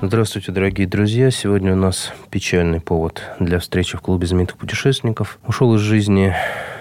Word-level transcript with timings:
Здравствуйте, 0.00 0.52
дорогие 0.52 0.86
друзья. 0.86 1.28
Сегодня 1.32 1.72
у 1.72 1.76
нас 1.76 2.12
печальный 2.30 2.80
повод 2.80 3.20
для 3.40 3.58
встречи 3.58 3.96
в 3.96 4.00
клубе 4.00 4.28
знаменитых 4.28 4.56
путешественников. 4.56 5.40
Ушел 5.44 5.74
из 5.74 5.80
жизни 5.80 6.36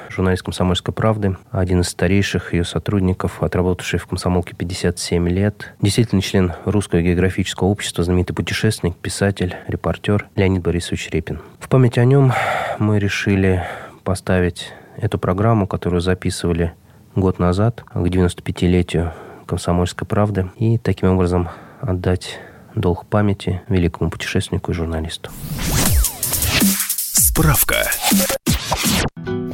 журналист 0.08 0.44
«Комсомольской 0.44 0.94
правды», 0.94 1.36
один 1.50 1.82
из 1.82 1.90
старейших 1.90 2.54
ее 2.54 2.64
сотрудников, 2.64 3.42
отработавший 3.42 3.98
в 3.98 4.06
«Комсомолке» 4.06 4.56
57 4.56 5.30
лет, 5.30 5.74
действительно 5.82 6.22
член 6.22 6.54
Русского 6.66 7.02
географического 7.02 7.70
общества, 7.70 8.04
знаменитый 8.04 8.36
путешественник, 8.36 8.96
писатель, 8.96 9.56
репортер 9.68 10.28
Леонид 10.36 10.62
Борисович 10.62 11.10
Репин. 11.10 11.40
В 11.60 11.70
память 11.70 11.98
о 11.98 12.06
нем 12.06 12.34
мы 12.78 13.00
решили 13.00 13.64
поставить 14.04 14.74
эту 14.96 15.18
программу, 15.18 15.66
которую 15.66 16.02
записывали 16.02 16.74
год 17.16 17.40
назад, 17.40 17.84
к 17.84 17.96
95-летию 17.96 19.14
«Комсомольской 19.48 20.08
правды», 20.08 20.52
и 20.60 20.78
таким 20.78 21.10
образом 21.10 21.50
отдать 21.82 22.40
долг 22.80 23.06
памяти 23.06 23.62
великому 23.70 24.10
путешественнику 24.10 24.72
и 24.72 24.74
журналисту. 24.74 25.32
Справка. 27.14 27.90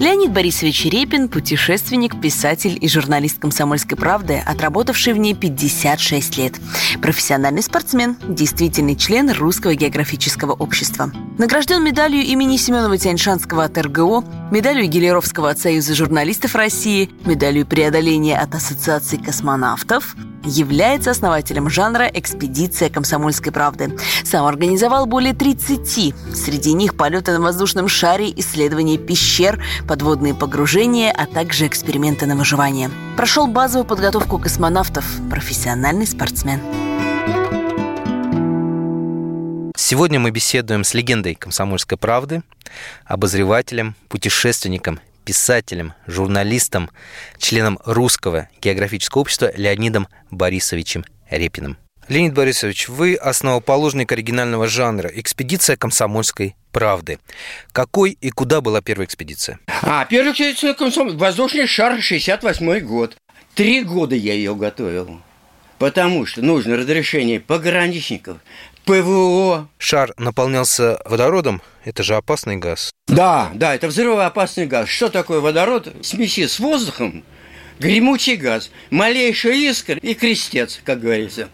Леонид 0.03 0.33
Борисович 0.33 0.83
Репин– 0.87 1.29
путешественник, 1.29 2.19
писатель 2.19 2.77
и 2.81 2.89
журналист 2.89 3.39
«Комсомольской 3.39 3.97
правды», 3.97 4.43
отработавший 4.45 5.13
в 5.13 5.17
ней 5.17 5.33
56 5.33 6.37
лет. 6.37 6.55
Профессиональный 7.01 7.63
спортсмен, 7.63 8.17
действительный 8.27 8.97
член 8.97 9.31
Русского 9.31 9.75
географического 9.75 10.51
общества. 10.51 11.09
Награжден 11.37 11.81
медалью 11.81 12.21
имени 12.21 12.57
Семенова 12.57 12.97
Тяньшанского 12.97 13.63
от 13.63 13.77
РГО, 13.77 14.25
медалью 14.51 14.89
Гелеровского 14.89 15.51
от 15.51 15.59
Союза 15.59 15.95
журналистов 15.95 16.53
России, 16.55 17.09
медалью 17.23 17.65
преодоления 17.65 18.37
от 18.37 18.53
Ассоциации 18.55 19.15
космонавтов, 19.15 20.17
является 20.45 21.11
основателем 21.11 21.69
жанра 21.69 22.09
«Экспедиция 22.13 22.89
комсомольской 22.89 23.51
правды». 23.51 23.97
Сам 24.23 24.45
организовал 24.45 25.05
более 25.05 25.33
30. 25.33 26.13
Среди 26.35 26.73
них 26.73 26.95
полеты 26.95 27.31
на 27.31 27.41
воздушном 27.41 27.87
шаре, 27.87 28.31
исследования 28.35 28.97
пещер, 28.97 29.63
подводные 29.93 30.33
погружения, 30.33 31.11
а 31.11 31.27
также 31.27 31.67
эксперименты 31.67 32.25
на 32.25 32.35
выживание. 32.35 32.89
Прошел 33.15 33.45
базовую 33.45 33.85
подготовку 33.85 34.39
космонавтов, 34.39 35.05
профессиональный 35.29 36.07
спортсмен. 36.07 36.59
Сегодня 39.77 40.19
мы 40.19 40.31
беседуем 40.31 40.83
с 40.83 40.95
легендой 40.95 41.35
«Комсомольской 41.35 41.99
правды», 41.99 42.41
обозревателем, 43.05 43.93
путешественником, 44.09 44.99
писателем, 45.25 45.93
журналистом, 46.07 46.89
членом 47.37 47.77
Русского 47.85 48.49
географического 48.63 49.21
общества 49.21 49.51
Леонидом 49.55 50.07
Борисовичем 50.31 51.05
Репиным. 51.29 51.77
Леонид 52.13 52.35
Борисович, 52.35 52.89
вы 52.89 53.15
основоположник 53.15 54.11
оригинального 54.11 54.67
жанра 54.67 55.09
«Экспедиция 55.15 55.77
комсомольской 55.77 56.55
правды». 56.71 57.17
Какой 57.71 58.11
и 58.21 58.29
куда 58.29 58.61
была 58.61 58.81
первая 58.81 59.07
экспедиция? 59.07 59.57
А, 59.81 60.05
первая 60.05 60.33
экспедиция 60.33 60.75
комсомольской... 60.75 61.19
Воздушный 61.19 61.65
шар, 61.65 61.99
68 61.99 62.79
год. 62.81 63.17
Три 63.55 63.81
года 63.81 64.13
я 64.13 64.35
ее 64.35 64.53
готовил. 64.53 65.21
Потому 65.79 66.27
что 66.27 66.43
нужно 66.43 66.77
разрешение 66.77 67.39
пограничников, 67.39 68.37
ПВО. 68.85 69.67
Шар 69.79 70.13
наполнялся 70.19 71.01
водородом, 71.05 71.63
это 71.83 72.03
же 72.03 72.15
опасный 72.15 72.57
газ. 72.57 72.91
Да, 73.07 73.49
да, 73.55 73.73
это 73.73 73.87
взрывоопасный 73.87 74.67
газ. 74.67 74.87
Что 74.87 75.09
такое 75.09 75.39
водород? 75.39 75.91
Смеси 76.03 76.45
с 76.45 76.59
воздухом, 76.59 77.23
гремучий 77.79 78.35
газ, 78.35 78.69
малейшая 78.91 79.55
искра 79.55 79.95
и 79.95 80.13
крестец, 80.13 80.79
как 80.85 81.01
говорится. 81.01 81.49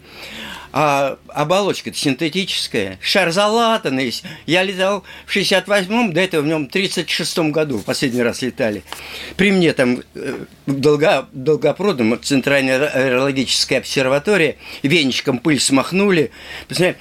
А 0.72 1.18
оболочка 1.28 1.92
синтетическая, 1.92 2.98
шар 3.02 3.32
залатанный. 3.32 4.14
Я 4.46 4.62
летал 4.62 5.02
в 5.26 5.36
68-м, 5.36 6.12
до 6.12 6.20
этого 6.20 6.42
в 6.42 6.46
нем 6.46 6.68
в 6.68 6.70
36-м 6.72 7.50
году, 7.50 7.80
последний 7.80 8.22
раз 8.22 8.42
летали. 8.42 8.84
При 9.36 9.50
мне 9.50 9.72
там 9.72 10.00
э, 10.14 10.44
долго, 10.66 11.28
долгопрудном 11.32 12.20
Центральная 12.22 12.86
аэрологическая 12.86 13.80
обсерватория, 13.80 14.56
веничком 14.84 15.38
пыль 15.38 15.58
смахнули. 15.58 16.30
Посмотри, 16.68 16.96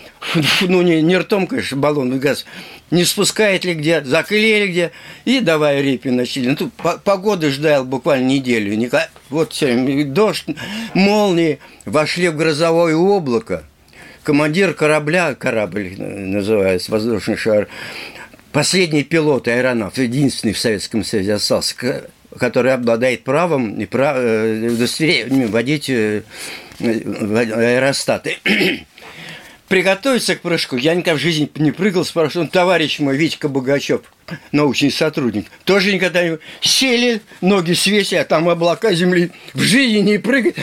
ну 0.62 0.81
не, 0.81 1.02
не 1.02 1.18
ртом, 1.18 1.47
конечно, 1.47 1.78
баллонный 1.78 2.19
газ, 2.19 2.46
не 2.91 3.06
спускает 3.06 3.66
ли 3.66 3.74
где, 3.74 4.03
заклеили 4.03 4.68
где, 4.68 4.91
и 5.25 5.40
давай 5.40 5.81
репи 5.81 6.09
начали. 6.09 6.50
Ну, 6.50 6.56
тут 6.56 6.74
погоды 7.03 7.50
ждал 7.50 7.85
буквально 7.85 8.28
неделю. 8.28 8.90
Вот 9.29 9.53
все, 9.53 10.03
дождь, 10.06 10.46
молнии, 10.94 11.59
вошли 11.85 12.29
в 12.29 12.35
грозовое 12.35 12.96
облако. 12.96 13.63
Командир 14.24 14.74
корабля, 14.74 15.34
корабль 15.34 15.96
называется, 15.97 16.91
воздушный 16.91 17.38
шар, 17.38 17.68
последний 18.52 19.03
пилот 19.03 19.47
аэронавт, 19.47 19.97
единственный 19.97 20.53
в 20.53 20.59
Советском 20.59 21.03
Союзе 21.03 21.35
остался, 21.35 22.03
который 22.38 22.74
обладает 22.74 23.24
правом 23.24 23.79
и 23.79 23.85
прав, 23.85 24.18
удостоверением 24.18 25.47
водить 25.50 25.90
аэростаты 26.79 28.38
приготовиться 29.69 30.35
к 30.35 30.41
прыжку. 30.41 30.75
Я 30.75 30.96
никогда 30.96 31.16
в 31.16 31.22
жизни 31.22 31.50
не 31.56 31.72
прыгал 31.72 32.03
с 32.03 32.12
парашютом. 32.12 32.50
Товарищ 32.50 33.00
мой, 33.00 33.16
Витька 33.16 33.47
Богачев, 33.47 34.02
научный 34.52 34.91
сотрудник, 34.91 35.46
тоже 35.63 35.94
никогда 35.94 36.28
не... 36.28 36.40
Сели, 36.59 37.22
ноги 37.40 37.74
свесили, 37.74 38.19
а 38.19 38.25
там 38.25 38.50
облака 38.50 38.94
земли. 38.94 39.31
В 39.53 39.62
жизни 39.62 40.00
не 40.00 40.18
прыгать. 40.18 40.56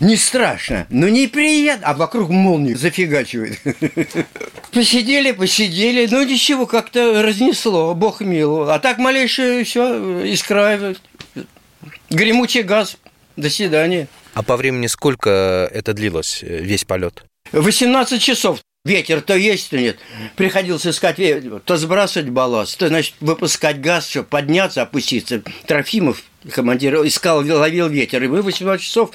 Не 0.00 0.16
страшно, 0.16 0.86
но 0.90 1.08
неприятно. 1.08 1.86
А 1.86 1.94
вокруг 1.94 2.30
молнии 2.30 2.74
зафигачивает. 2.74 3.58
Посидели, 4.72 5.32
посидели. 5.32 6.06
Ну, 6.08 6.24
ничего, 6.24 6.66
как-то 6.66 7.22
разнесло. 7.22 7.94
Бог 7.94 8.20
миловал. 8.20 8.70
А 8.70 8.78
так 8.78 8.98
малейшее 8.98 9.64
все 9.64 10.24
искра. 10.24 10.94
Гремучий 12.10 12.62
газ. 12.62 12.96
До 13.36 13.50
свидания. 13.50 14.08
А 14.34 14.42
по 14.42 14.56
времени 14.56 14.86
сколько 14.88 15.68
это 15.72 15.94
длилось, 15.94 16.42
весь 16.42 16.84
полет? 16.84 17.27
18 17.52 18.22
часов. 18.22 18.60
Ветер 18.84 19.20
то 19.20 19.36
есть, 19.36 19.70
то 19.70 19.78
нет. 19.78 19.98
Приходилось 20.36 20.86
искать 20.86 21.18
ветер, 21.18 21.60
то 21.64 21.76
сбрасывать 21.76 22.30
балласт, 22.30 22.78
то, 22.78 22.88
значит, 22.88 23.14
выпускать 23.20 23.80
газ, 23.80 24.08
чтобы 24.08 24.28
подняться, 24.28 24.82
опуститься. 24.82 25.42
Трофимов, 25.66 26.22
командир, 26.50 26.94
искал, 27.06 27.44
ловил 27.44 27.88
ветер. 27.88 28.22
И 28.22 28.28
мы 28.28 28.40
18 28.40 28.82
часов, 28.82 29.10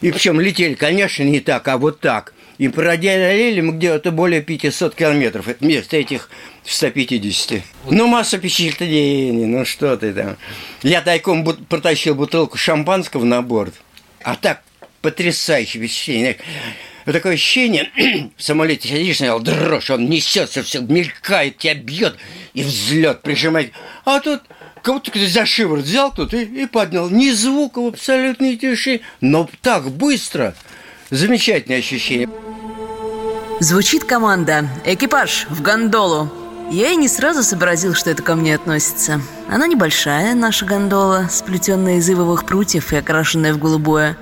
и 0.00 0.10
причем 0.10 0.40
летели, 0.40 0.74
конечно, 0.74 1.22
не 1.22 1.40
так, 1.40 1.68
а 1.68 1.78
вот 1.78 2.00
так. 2.00 2.34
И 2.58 2.68
продолели 2.68 3.60
мы 3.60 3.74
где-то 3.74 4.10
более 4.10 4.40
500 4.40 4.94
километров 4.94 5.46
вместо 5.60 5.96
этих 5.96 6.28
150. 6.64 7.62
Ну, 7.90 8.06
масса 8.06 8.38
впечатлений, 8.38 9.46
ну 9.46 9.64
что 9.64 9.96
ты 9.96 10.12
там. 10.12 10.36
Я 10.82 11.00
тайком 11.00 11.44
протащил 11.44 12.14
бутылку 12.14 12.56
шампанского 12.56 13.24
на 13.24 13.42
борт. 13.42 13.74
А 14.22 14.36
так 14.36 14.62
потрясающее 15.00 15.82
впечатление. 15.82 16.38
Такое 17.04 17.34
ощущение, 17.34 17.90
в 18.36 18.42
самолете 18.42 18.88
сидишь, 18.88 19.18
сначала 19.18 19.40
дрожь, 19.40 19.90
он 19.90 20.08
несется, 20.08 20.62
все 20.62 20.80
мелькает, 20.80 21.58
тебя 21.58 21.74
бьет, 21.74 22.16
и 22.54 22.62
взлет 22.62 23.22
прижимает. 23.22 23.72
А 24.04 24.20
тут 24.20 24.42
кого-то 24.82 25.10
за 25.26 25.46
шиворот 25.46 25.84
взял 25.84 26.12
тут 26.12 26.34
и, 26.34 26.42
и 26.42 26.66
поднял. 26.66 27.10
Ни 27.10 27.30
звука 27.30 27.80
в 27.80 27.88
абсолютной 27.88 28.56
тиши, 28.56 29.00
но 29.20 29.48
так 29.62 29.90
быстро. 29.90 30.54
Замечательное 31.10 31.78
ощущение. 31.78 32.28
Звучит 33.60 34.04
команда 34.04 34.68
«Экипаж 34.84 35.46
в 35.48 35.62
гондолу». 35.62 36.41
Я 36.72 36.90
и 36.90 36.96
не 36.96 37.06
сразу 37.06 37.42
сообразил, 37.42 37.92
что 37.92 38.08
это 38.08 38.22
ко 38.22 38.34
мне 38.34 38.54
относится. 38.54 39.20
Она 39.50 39.66
небольшая, 39.66 40.34
наша 40.34 40.64
гондола, 40.64 41.28
сплетенная 41.30 41.98
из 41.98 42.08
ивовых 42.08 42.46
прутьев 42.46 42.94
и 42.94 42.96
окрашенная 42.96 43.52
в 43.52 43.58
голубое. 43.58 44.16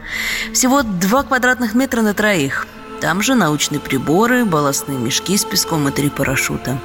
Всего 0.52 0.82
два 0.82 1.22
квадратных 1.22 1.74
метра 1.76 2.02
на 2.02 2.12
троих. 2.12 2.66
Там 3.00 3.22
же 3.22 3.36
научные 3.36 3.78
приборы, 3.78 4.44
балластные 4.44 4.98
мешки 4.98 5.36
с 5.36 5.44
песком 5.44 5.86
и 5.86 5.92
три 5.92 6.10
парашюта. 6.10 6.80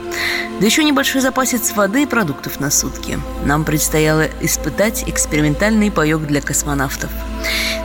Да 0.59 0.65
еще 0.67 0.83
небольшой 0.83 1.21
запасец 1.21 1.71
воды 1.75 2.03
и 2.03 2.05
продуктов 2.05 2.59
на 2.59 2.69
сутки. 2.69 3.17
Нам 3.43 3.65
предстояло 3.65 4.27
испытать 4.41 5.03
экспериментальный 5.07 5.89
паек 5.89 6.27
для 6.27 6.41
космонавтов. 6.41 7.09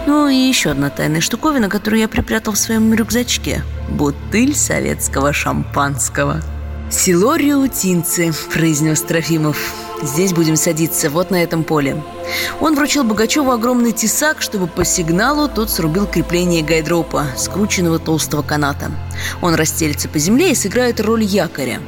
Ну 0.06 0.28
и 0.28 0.36
еще 0.36 0.72
одна 0.72 0.90
тайная 0.90 1.22
штуковина, 1.22 1.70
которую 1.70 2.00
я 2.00 2.08
припрятал 2.08 2.52
в 2.52 2.58
своем 2.58 2.92
рюкзачке. 2.92 3.62
Бутыль 3.88 4.54
советского 4.54 5.32
шампанского. 5.32 6.42
«Село 6.90 7.36
Риутинцы»,– 7.36 8.32
произнес 8.52 9.00
Трофимов. 9.02 9.56
«Здесь 10.02 10.32
будем 10.32 10.56
садиться, 10.56 11.08
вот 11.08 11.30
на 11.30 11.42
этом 11.42 11.62
поле». 11.62 12.02
Он 12.60 12.74
вручил 12.74 13.04
Богачеву 13.04 13.52
огромный 13.52 13.92
тесак, 13.92 14.42
чтобы 14.42 14.66
по 14.66 14.84
сигналу 14.84 15.48
тот 15.48 15.70
срубил 15.70 16.06
крепление 16.06 16.62
гайдропа, 16.62 17.26
скрученного 17.36 18.00
толстого 18.00 18.42
каната. 18.42 18.90
Он 19.40 19.54
расстелится 19.54 20.08
по 20.08 20.18
земле 20.18 20.50
и 20.50 20.56
сыграет 20.56 21.00
роль 21.00 21.22
якоря. 21.22 21.80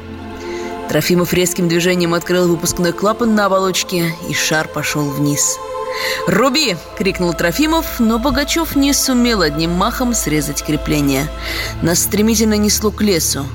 Трофимов 0.87 1.33
резким 1.33 1.67
движением 1.67 2.13
открыл 2.13 2.47
выпускной 2.47 2.93
клапан 2.93 3.35
на 3.35 3.47
оболочке, 3.47 4.13
и 4.29 4.33
шар 4.33 4.69
пошел 4.69 5.03
вниз. 5.09 5.57
«Руби!»— 6.27 6.77
крикнул 6.97 7.33
Трофимов, 7.33 7.99
но 7.99 8.19
Богачев 8.19 8.75
не 8.77 8.93
сумел 8.93 9.41
одним 9.41 9.71
махом 9.71 10.13
срезать 10.13 10.63
крепление. 10.63 11.27
Нас 11.81 11.99
стремительно 11.99 12.55
несло 12.55 12.89
к 12.89 13.01
лесу. 13.01 13.45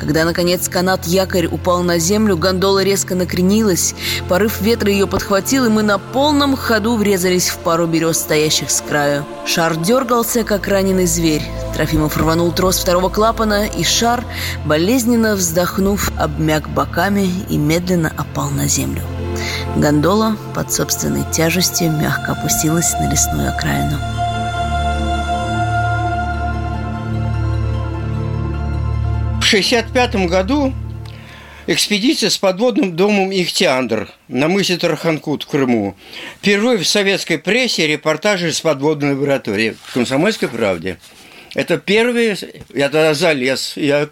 Когда, 0.00 0.24
наконец, 0.24 0.66
канат-якорь 0.66 1.46
упал 1.46 1.82
на 1.82 1.98
землю, 1.98 2.38
гондола 2.38 2.82
резко 2.82 3.14
накренилась, 3.14 3.94
порыв 4.30 4.62
ветра 4.62 4.90
ее 4.90 5.06
подхватил, 5.06 5.66
и 5.66 5.68
мы 5.68 5.82
на 5.82 5.98
полном 5.98 6.56
ходу 6.56 6.96
врезались 6.96 7.50
в 7.50 7.58
пару 7.58 7.86
берез, 7.86 8.18
стоящих 8.18 8.70
с 8.70 8.80
краю. 8.80 9.26
Шар 9.44 9.76
дергался, 9.76 10.42
как 10.42 10.68
раненый 10.68 11.04
зверь. 11.04 11.46
Трофимов 11.74 12.16
рванул 12.16 12.50
трос 12.50 12.78
второго 12.78 13.10
клапана, 13.10 13.66
и 13.66 13.84
шар, 13.84 14.24
болезненно 14.64 15.36
вздохнув, 15.36 16.10
обмяк 16.18 16.66
боками 16.70 17.30
и 17.50 17.58
медленно 17.58 18.10
опал 18.16 18.48
на 18.48 18.68
землю. 18.68 19.02
Гондола 19.76 20.34
под 20.54 20.72
собственной 20.72 21.30
тяжестью 21.30 21.92
мягко 21.92 22.32
опустилась 22.32 22.94
на 22.94 23.10
лесную 23.10 23.50
окраину. 23.50 23.98
1965 29.50 30.28
году 30.30 30.72
экспедиция 31.66 32.30
с 32.30 32.38
подводным 32.38 32.94
домом 32.94 33.32
«Ихтиандр» 33.32 34.08
на 34.28 34.46
мысе 34.46 34.76
Тарханкут 34.76 35.42
в 35.42 35.46
Крыму. 35.48 35.96
Впервые 36.38 36.78
в 36.78 36.86
советской 36.86 37.36
прессе 37.36 37.88
репортажи 37.88 38.52
с 38.52 38.60
подводной 38.60 39.14
лаборатории 39.14 39.74
в 39.86 39.92
«Комсомольской 39.92 40.48
правде». 40.48 41.00
Это 41.56 41.78
первый, 41.78 42.36
я 42.72 42.88
тогда 42.90 43.12
залез, 43.12 43.72
я 43.76 44.08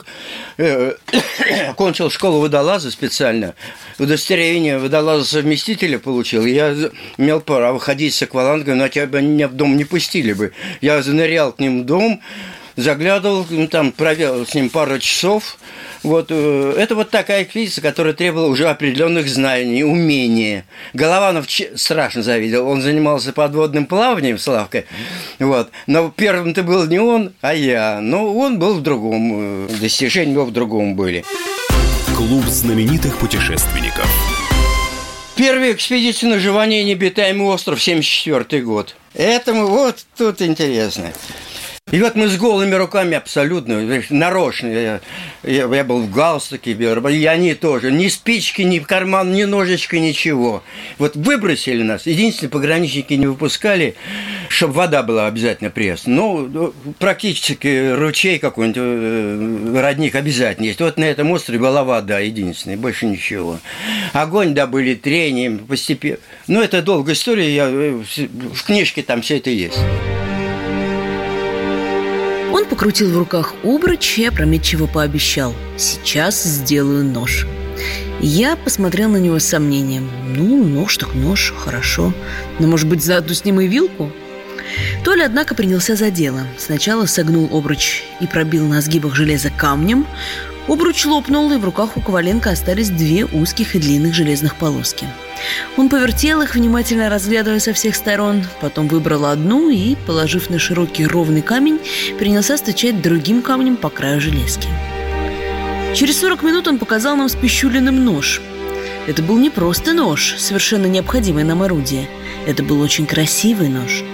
э, 0.57 0.95
школу 2.11 2.41
водолаза 2.41 2.91
специально, 2.91 3.55
удостоверение 4.01 4.79
водолаза-совместителя 4.79 6.01
получил, 6.01 6.45
я 6.47 6.75
имел 7.17 7.41
право 7.41 7.79
ходить 7.79 8.15
с 8.15 8.23
аквалангом, 8.23 8.79
но 8.79 8.89
тебя 8.89 9.21
меня 9.21 9.47
в 9.47 9.53
дом 9.53 9.77
не 9.77 9.85
пустили 9.85 10.33
бы. 10.33 10.53
Я 10.81 11.01
занырял 11.01 11.53
к 11.53 11.61
ним 11.61 11.83
в 11.83 11.87
дом, 11.87 12.21
заглядывал, 12.79 13.45
ну, 13.51 13.67
там 13.67 13.91
провел 13.91 14.47
с 14.47 14.55
ним 14.55 14.71
пару 14.71 14.99
часов. 15.01 15.59
Вот, 16.05 16.29
э, 16.31 16.75
это 16.79 16.95
вот 16.95 17.11
такая 17.11 17.43
экспедиция, 17.43 17.83
которая 17.83 18.15
требовала 18.15 18.47
уже 18.47 18.69
определенных 18.69 19.29
знаний, 19.29 19.83
умения. 19.83 20.65
Голованов 20.95 21.47
страшно 21.75 22.23
завидел. 22.23 22.69
Он 22.69 22.81
занимался 22.81 23.33
подводным 23.33 23.87
плаванием, 23.87 24.39
Славкой. 24.39 24.87
Вот. 25.41 25.71
Но 25.89 26.11
первым-то 26.15 26.63
был 26.63 26.87
не 26.87 27.01
он, 27.01 27.33
а 27.41 27.53
я. 27.53 27.99
Но 28.01 28.33
он 28.33 28.61
был 28.61 28.75
в 28.75 28.83
другом. 28.83 29.67
Э, 29.67 29.69
достижения 29.81 30.33
его 30.33 30.45
в 30.45 30.53
другом 30.53 30.95
были. 30.95 31.25
Клуб 32.17 32.45
знаменитых 32.45 33.19
путешественников. 33.19 34.09
Первая 35.35 35.73
экспедиция 35.73 36.31
на 36.31 36.39
Живане 36.39 36.85
необитаемый 36.85 37.49
остров, 37.49 37.83
74 37.83 38.63
год. 38.63 38.95
Это 39.15 39.53
вот 39.53 40.05
тут 40.17 40.43
интересно. 40.43 41.13
И 41.91 42.01
вот 42.03 42.17
мы 42.17 42.29
с 42.29 42.37
голыми 42.37 42.75
руками 42.75 43.17
абсолютно, 43.17 43.81
нарочно, 44.11 44.67
я, 44.67 45.01
я, 45.43 45.75
я 45.75 45.85
был 45.85 46.03
в 46.03 46.13
галстуке, 46.13 46.73
и 46.73 47.25
они 47.25 47.55
тоже, 47.55 47.91
ни 47.91 48.09
спички, 48.09 48.61
ни 48.61 48.79
карман, 48.79 49.33
ни 49.33 49.45
ножичка, 49.45 49.99
ничего. 49.99 50.63
Вот 50.99 51.17
выбросили 51.17 51.83
нас, 51.83 52.05
единственные 52.05 52.51
пограничники 52.51 53.15
не 53.15 53.27
выпускали, 53.27 53.95
чтобы 54.51 54.75
вода 54.75 55.03
была 55.03 55.29
обязательно 55.29 55.71
пресс. 55.71 56.03
Ну, 56.05 56.47
ну, 56.47 56.75
практически 56.99 57.95
ручей 57.95 58.39
какой-нибудь, 58.39 58.79
э, 58.79 59.81
родник 59.81 60.15
обязательно 60.15 60.67
есть. 60.67 60.81
Вот 60.81 60.99
на 60.99 61.05
этом 61.05 61.31
острове 61.31 61.59
была 61.59 61.85
вода 61.85 62.19
единственная, 62.19 62.77
больше 62.77 63.07
ничего. 63.07 63.61
Огонь 64.13 64.53
добыли 64.53 64.95
трением, 64.95 65.61
постепенно. 65.61 66.19
Ну, 66.49 66.61
это 66.61 66.83
долгая 66.83 67.15
история, 67.15 67.55
я, 67.55 67.67
э, 67.71 68.03
в 68.53 68.63
книжке 68.65 69.03
там 69.03 69.23
все 69.23 69.39
это 69.39 69.49
есть. 69.49 69.79
Покрутил 72.71 73.11
в 73.11 73.19
руках 73.19 73.55
обруч 73.65 74.19
и 74.19 74.27
опрометчиво 74.27 74.87
пообещал 74.87 75.55
«Сейчас 75.77 76.43
сделаю 76.43 77.05
нож». 77.05 77.47
Я 78.21 78.57
посмотрел 78.57 79.09
на 79.09 79.19
него 79.19 79.39
с 79.39 79.45
сомнением. 79.45 80.11
Ну, 80.27 80.65
нож 80.65 80.97
так 80.97 81.15
нож, 81.15 81.55
хорошо. 81.57 82.13
Но, 82.59 82.67
может 82.67 82.89
быть, 82.89 83.03
заодно 83.03 83.33
с 83.33 83.45
ним 83.45 83.61
и 83.61 83.69
вилку? 83.69 84.11
Толя, 85.05 85.27
однако, 85.27 85.55
принялся 85.55 85.95
за 85.95 86.11
дело. 86.11 86.41
Сначала 86.59 87.07
согнул 87.07 87.49
обруч 87.57 88.03
и 88.21 88.27
пробил 88.27 88.67
на 88.67 88.81
сгибах 88.81 89.15
железа 89.15 89.51
камнем. 89.51 90.07
Обруч 90.67 91.07
лопнул, 91.07 91.51
и 91.53 91.59
в 91.59 91.65
руках 91.65 91.97
у 91.97 92.01
Коваленко 92.01 92.51
остались 92.51 92.91
две 92.91 93.25
узких 93.25 93.77
и 93.77 93.79
длинных 93.79 94.15
железных 94.15 94.57
полоски. 94.57 95.07
Он 95.77 95.89
повертел 95.89 96.43
их, 96.43 96.55
внимательно 96.55 97.09
разглядывая 97.09 97.61
со 97.61 97.73
всех 97.73 97.95
сторон, 97.95 98.45
потом 98.61 98.89
выбрал 98.89 99.27
одну 99.27 99.71
и, 99.71 99.97
положив 100.07 100.51
на 100.51 100.59
широкий 100.59 101.07
ровный 101.07 101.43
камень, 101.43 101.79
принялся 102.19 102.57
стучать 102.57 103.03
другим 103.03 103.43
камнем 103.43 103.77
по 103.77 103.91
краю 103.91 104.21
железки. 104.21 104.69
Через 105.95 106.21
40 106.21 106.43
минут 106.43 106.69
он 106.69 106.79
показал 106.79 107.17
нам 107.17 107.29
с 107.29 107.35
Пищулиным 107.35 108.05
нож. 108.05 108.41
Это 109.07 109.23
был 109.23 109.39
не 109.39 109.51
просто 109.51 109.95
нож, 109.95 110.35
совершенно 110.39 110.87
необходимое 110.87 111.45
нам 111.45 111.63
орудие. 111.63 112.09
Это 112.47 112.63
был 112.63 112.81
очень 112.81 113.07
красивый 113.07 113.69
нож. 113.69 114.05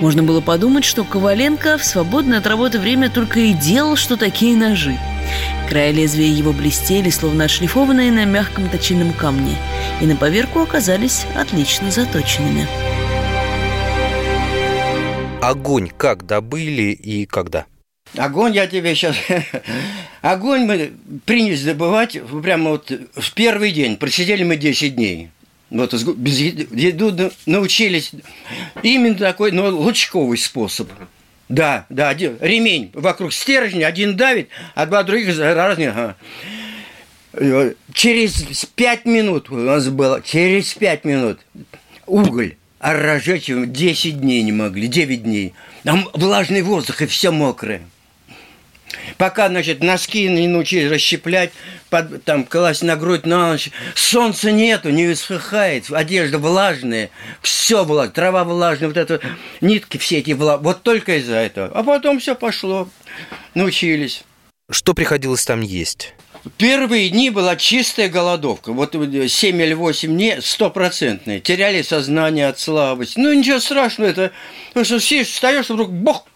Можно 0.00 0.22
было 0.22 0.40
подумать, 0.40 0.84
что 0.84 1.04
Коваленко 1.04 1.78
в 1.78 1.84
свободное 1.84 2.38
от 2.38 2.46
работы 2.46 2.78
время 2.78 3.08
только 3.10 3.40
и 3.40 3.52
делал, 3.52 3.96
что 3.96 4.16
такие 4.16 4.56
ножи. 4.56 4.98
Края 5.68 5.90
лезвия 5.90 6.28
его 6.28 6.52
блестели, 6.52 7.10
словно 7.10 7.44
отшлифованные 7.44 8.12
на 8.12 8.24
мягком 8.24 8.68
точильном 8.68 9.12
камне, 9.12 9.56
и 10.00 10.06
на 10.06 10.16
поверку 10.16 10.60
оказались 10.60 11.26
отлично 11.34 11.90
заточенными. 11.90 12.68
Огонь 15.40 15.90
как 15.96 16.26
добыли 16.26 16.92
и 16.92 17.24
когда? 17.24 17.66
Огонь 18.16 18.54
я 18.54 18.66
тебе 18.66 18.94
сейчас... 18.94 19.16
Огонь 20.22 20.64
мы 20.64 20.92
принялись 21.24 21.62
добывать 21.62 22.18
прямо 22.42 22.70
вот 22.70 22.90
в 23.14 23.32
первый 23.32 23.70
день. 23.70 23.96
Просидели 23.96 24.42
мы 24.42 24.56
10 24.56 24.96
дней. 24.96 25.30
Вот 25.70 25.92
без 25.94 26.38
еду 26.38 27.32
научились. 27.46 28.12
Именно 28.82 29.16
такой, 29.16 29.50
но 29.52 29.68
лучковый 29.68 30.38
способ. 30.38 30.88
Да, 31.48 31.86
да, 31.88 32.08
один, 32.08 32.38
ремень 32.40 32.90
вокруг 32.92 33.32
стержня, 33.32 33.86
один 33.86 34.16
давит, 34.16 34.48
а 34.74 34.86
два 34.86 35.02
других 35.02 35.38
разных. 35.38 35.94
Ага. 35.96 37.74
Через 37.92 38.66
пять 38.74 39.04
минут 39.04 39.50
у 39.50 39.56
нас 39.56 39.88
было, 39.88 40.22
через 40.22 40.74
пять 40.74 41.04
минут 41.04 41.40
уголь, 42.06 42.56
а 42.78 42.94
разжечь 42.94 43.46
10 43.48 44.20
дней 44.20 44.42
не 44.42 44.52
могли, 44.52 44.88
9 44.88 45.22
дней. 45.22 45.54
Там 45.82 46.08
влажный 46.14 46.62
воздух 46.62 47.02
и 47.02 47.06
все 47.06 47.30
мокрое. 47.30 47.82
Пока, 49.18 49.48
значит, 49.48 49.82
носки 49.82 50.28
не 50.28 50.46
научились 50.46 50.90
расщеплять, 50.90 51.52
под, 51.90 52.24
там, 52.24 52.44
класть 52.44 52.82
на 52.82 52.96
грудь 52.96 53.26
на 53.26 53.52
ночь. 53.52 53.70
Солнца 53.94 54.52
нету, 54.52 54.90
не 54.90 55.06
высыхает, 55.06 55.90
одежда 55.90 56.38
влажная, 56.38 57.10
все 57.42 57.84
влажное, 57.84 58.14
трава 58.14 58.44
влажная, 58.44 58.88
вот 58.88 58.96
это, 58.96 59.20
нитки 59.60 59.96
все 59.98 60.18
эти 60.18 60.32
влажные. 60.32 60.64
Вот 60.64 60.82
только 60.82 61.18
из-за 61.18 61.36
этого. 61.36 61.68
А 61.74 61.82
потом 61.82 62.20
все 62.20 62.34
пошло, 62.34 62.88
научились. 63.54 64.24
Что 64.70 64.94
приходилось 64.94 65.44
там 65.44 65.60
есть? 65.60 66.14
Первые 66.58 67.08
дни 67.10 67.30
была 67.30 67.56
чистая 67.56 68.08
голодовка. 68.08 68.72
Вот 68.72 68.92
7 68.92 69.62
или 69.62 69.74
8 69.74 70.08
дней 70.08 70.40
стопроцентные. 70.40 71.40
Теряли 71.40 71.82
сознание 71.82 72.48
от 72.48 72.58
слабости. 72.58 73.18
Ну, 73.18 73.32
ничего 73.32 73.58
страшного. 73.58 74.08
Это, 74.10 74.32
потому 74.68 74.84
что 74.84 74.98
все 74.98 75.24
встаешь, 75.24 75.68
вдруг 75.68 75.90
бог, 75.92 76.26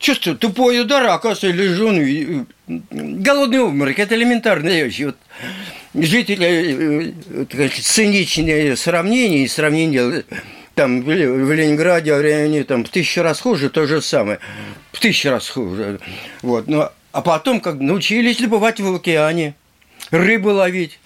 чувствую, 0.00 0.36
тупой 0.36 0.80
удар, 0.80 1.06
а 1.06 1.14
оказывается, 1.14 1.48
лежу, 1.48 1.92
ну, 1.92 2.46
голодный 2.90 3.60
обморок, 3.60 3.98
это 3.98 4.16
элементарная 4.16 4.84
вещь. 4.84 5.02
Вот 5.04 5.16
жители, 5.94 7.14
э, 7.52 7.68
циничные 7.68 8.76
сравнения 8.76 9.44
и 9.44 9.48
сравнения 9.48 10.24
там 10.74 11.02
в 11.02 11.52
Ленинграде, 11.52 12.14
они 12.14 12.62
там 12.64 12.84
в 12.84 12.88
тысячу 12.88 13.22
раз 13.22 13.40
хуже, 13.40 13.70
то 13.70 13.86
же 13.86 14.00
самое. 14.00 14.38
в 14.92 14.98
тысячу 14.98 15.30
раз 15.30 15.48
хуже. 15.48 16.00
Вот. 16.42 16.66
Но, 16.66 16.90
а 17.12 17.22
потом 17.22 17.60
как 17.60 17.78
научились 17.80 18.38
добывать 18.38 18.80
в 18.80 18.94
океане, 18.94 19.54
рыбу 20.10 20.50
ловить 20.50 20.98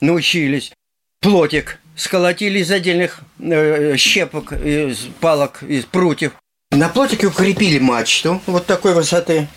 научились, 0.00 0.72
плотик 1.20 1.80
сколотили 1.96 2.60
из 2.60 2.70
отдельных 2.70 3.20
э, 3.40 3.96
щепок, 3.96 4.52
из 4.52 5.08
палок, 5.20 5.62
из 5.62 5.84
прутьев. 5.84 6.32
На 6.78 6.88
плотике 6.88 7.26
укрепили 7.26 7.80
мачту 7.80 8.40
вот 8.46 8.66
такой 8.66 8.94
высоты. 8.94 9.48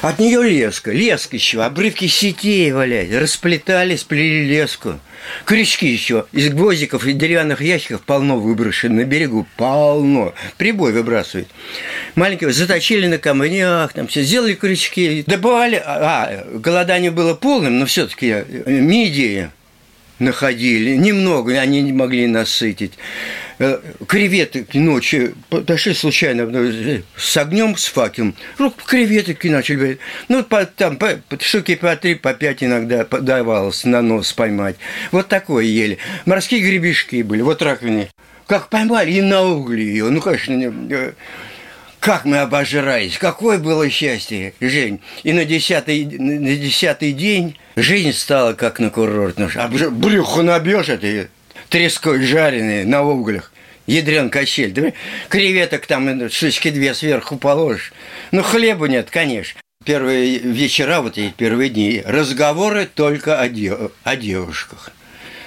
От 0.00 0.20
нее 0.20 0.42
леска, 0.42 0.92
леска 0.92 1.34
еще, 1.34 1.62
обрывки 1.64 2.06
сетей 2.06 2.70
валять, 2.70 3.10
расплетали, 3.10 3.96
сплели 3.96 4.44
леску. 4.44 5.00
Крючки 5.44 5.88
еще 5.88 6.26
из 6.30 6.50
гвоздиков 6.50 7.04
и 7.04 7.14
деревянных 7.14 7.62
ящиков 7.62 8.02
полно 8.02 8.38
выброшено 8.38 8.96
на 8.96 9.04
берегу, 9.04 9.44
полно. 9.56 10.34
Прибой 10.56 10.92
выбрасывает. 10.92 11.48
Маленькие 12.14 12.52
заточили 12.52 13.08
на 13.08 13.18
камнях, 13.18 13.94
там 13.94 14.06
все 14.06 14.22
сделали 14.22 14.54
крючки, 14.54 15.24
добывали. 15.26 15.82
А, 15.84 16.46
голодание 16.52 17.10
было 17.10 17.34
полным, 17.34 17.80
но 17.80 17.86
все-таки 17.86 18.28
э, 18.28 18.44
мидии 18.66 19.50
находили. 20.18 20.96
Немного 20.96 21.58
они 21.60 21.82
не 21.82 21.92
могли 21.92 22.26
насытить. 22.26 22.92
Э, 23.58 23.80
креветок 24.06 24.74
ночью 24.74 25.34
подошли 25.48 25.94
случайно 25.94 26.42
э, 26.52 27.02
с 27.16 27.36
огнем, 27.36 27.76
с 27.76 27.86
факелом. 27.86 28.34
Вдруг 28.54 28.82
креветки 28.84 29.48
начали. 29.48 29.98
Ну, 30.28 30.42
по, 30.44 30.66
там 30.66 30.96
по, 30.96 31.18
штуки 31.40 31.74
по 31.74 31.96
три, 31.96 32.14
по 32.16 32.34
пять 32.34 32.62
иногда 32.62 33.04
подавалось 33.04 33.84
на 33.84 34.02
нос 34.02 34.32
поймать. 34.32 34.76
Вот 35.10 35.28
такое 35.28 35.64
ели. 35.64 35.98
Морские 36.26 36.60
гребешки 36.60 37.22
были, 37.22 37.40
вот 37.40 37.62
раковины. 37.62 38.10
Как 38.46 38.68
поймали 38.68 39.12
и 39.12 39.22
на 39.22 39.42
угли 39.42 39.82
ее. 39.82 40.10
Ну, 40.10 40.20
конечно, 40.20 40.52
э, 40.90 41.12
как 42.06 42.24
мы 42.24 42.38
обожрались, 42.38 43.18
какое 43.18 43.58
было 43.58 43.90
счастье, 43.90 44.54
Жень. 44.60 45.00
И 45.24 45.32
на 45.32 45.44
десятый, 45.44 46.04
на 46.04 46.54
десятый 46.54 47.12
день 47.12 47.58
жизнь 47.74 48.12
стала 48.12 48.52
как 48.52 48.78
на 48.78 48.90
курортном. 48.90 49.50
А 49.56 49.66
брюхо 49.66 50.42
набьешь 50.42 50.88
это 50.88 51.28
треской 51.68 52.22
жареные 52.22 52.86
на 52.86 53.02
углях. 53.02 53.50
Ядрен 53.88 54.30
качель. 54.30 54.70
Да, 54.70 54.92
креветок 55.28 55.88
там 55.88 56.30
штучки 56.30 56.70
две 56.70 56.94
сверху 56.94 57.38
положишь. 57.38 57.92
Ну, 58.30 58.44
хлеба 58.44 58.86
нет, 58.86 59.08
конечно. 59.10 59.60
Первые 59.84 60.38
вечера, 60.38 61.00
вот 61.00 61.18
эти 61.18 61.34
первые 61.36 61.70
дни, 61.70 62.04
разговоры 62.06 62.86
только 62.86 63.40
о, 63.40 63.48
дев, 63.48 63.90
о 64.04 64.14
девушках. 64.14 64.92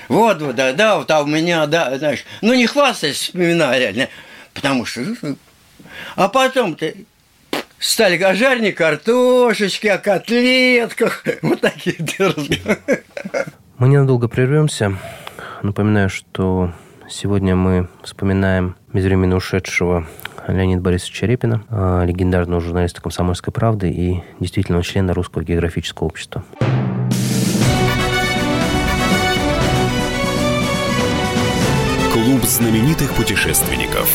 Вот, 0.09 0.41
вот, 0.41 0.57
да, 0.57 0.73
да, 0.73 0.97
вот, 0.97 1.09
а 1.09 1.21
у 1.21 1.25
меня, 1.25 1.65
да, 1.67 1.97
знаешь, 1.97 2.25
ну 2.41 2.53
не 2.53 2.65
хвастайся, 2.65 3.23
вспоминай 3.23 3.79
реально, 3.79 4.09
потому 4.53 4.85
что 4.85 5.01
ну, 5.21 5.37
а 6.15 6.27
потом-то 6.27 6.93
стали 7.79 8.17
гожарни, 8.17 8.71
картошечки, 8.71 9.87
о 9.87 9.97
котлетках. 9.97 11.23
Вот 11.41 11.61
такие 11.61 11.97
разговоры. 12.19 13.03
Мы 13.77 13.87
ненадолго 13.87 14.27
прервемся. 14.27 14.97
Напоминаю, 15.61 16.09
что 16.09 16.73
сегодня 17.09 17.55
мы 17.55 17.87
вспоминаем 18.03 18.75
безвременно 18.93 19.35
ушедшего 19.35 20.07
Леонида 20.47 20.81
Борисовича 20.81 21.27
Репина, 21.27 21.63
а, 21.69 22.03
легендарного 22.03 22.61
журналиста 22.61 23.01
«Комсомольской 23.01 23.53
правды» 23.53 23.89
и 23.89 24.23
действительно 24.39 24.81
члена 24.83 25.13
Русского 25.13 25.43
географического 25.43 26.07
общества. 26.07 26.43
Клуб 32.11 32.43
знаменитых 32.43 33.13
путешественников. 33.13 34.09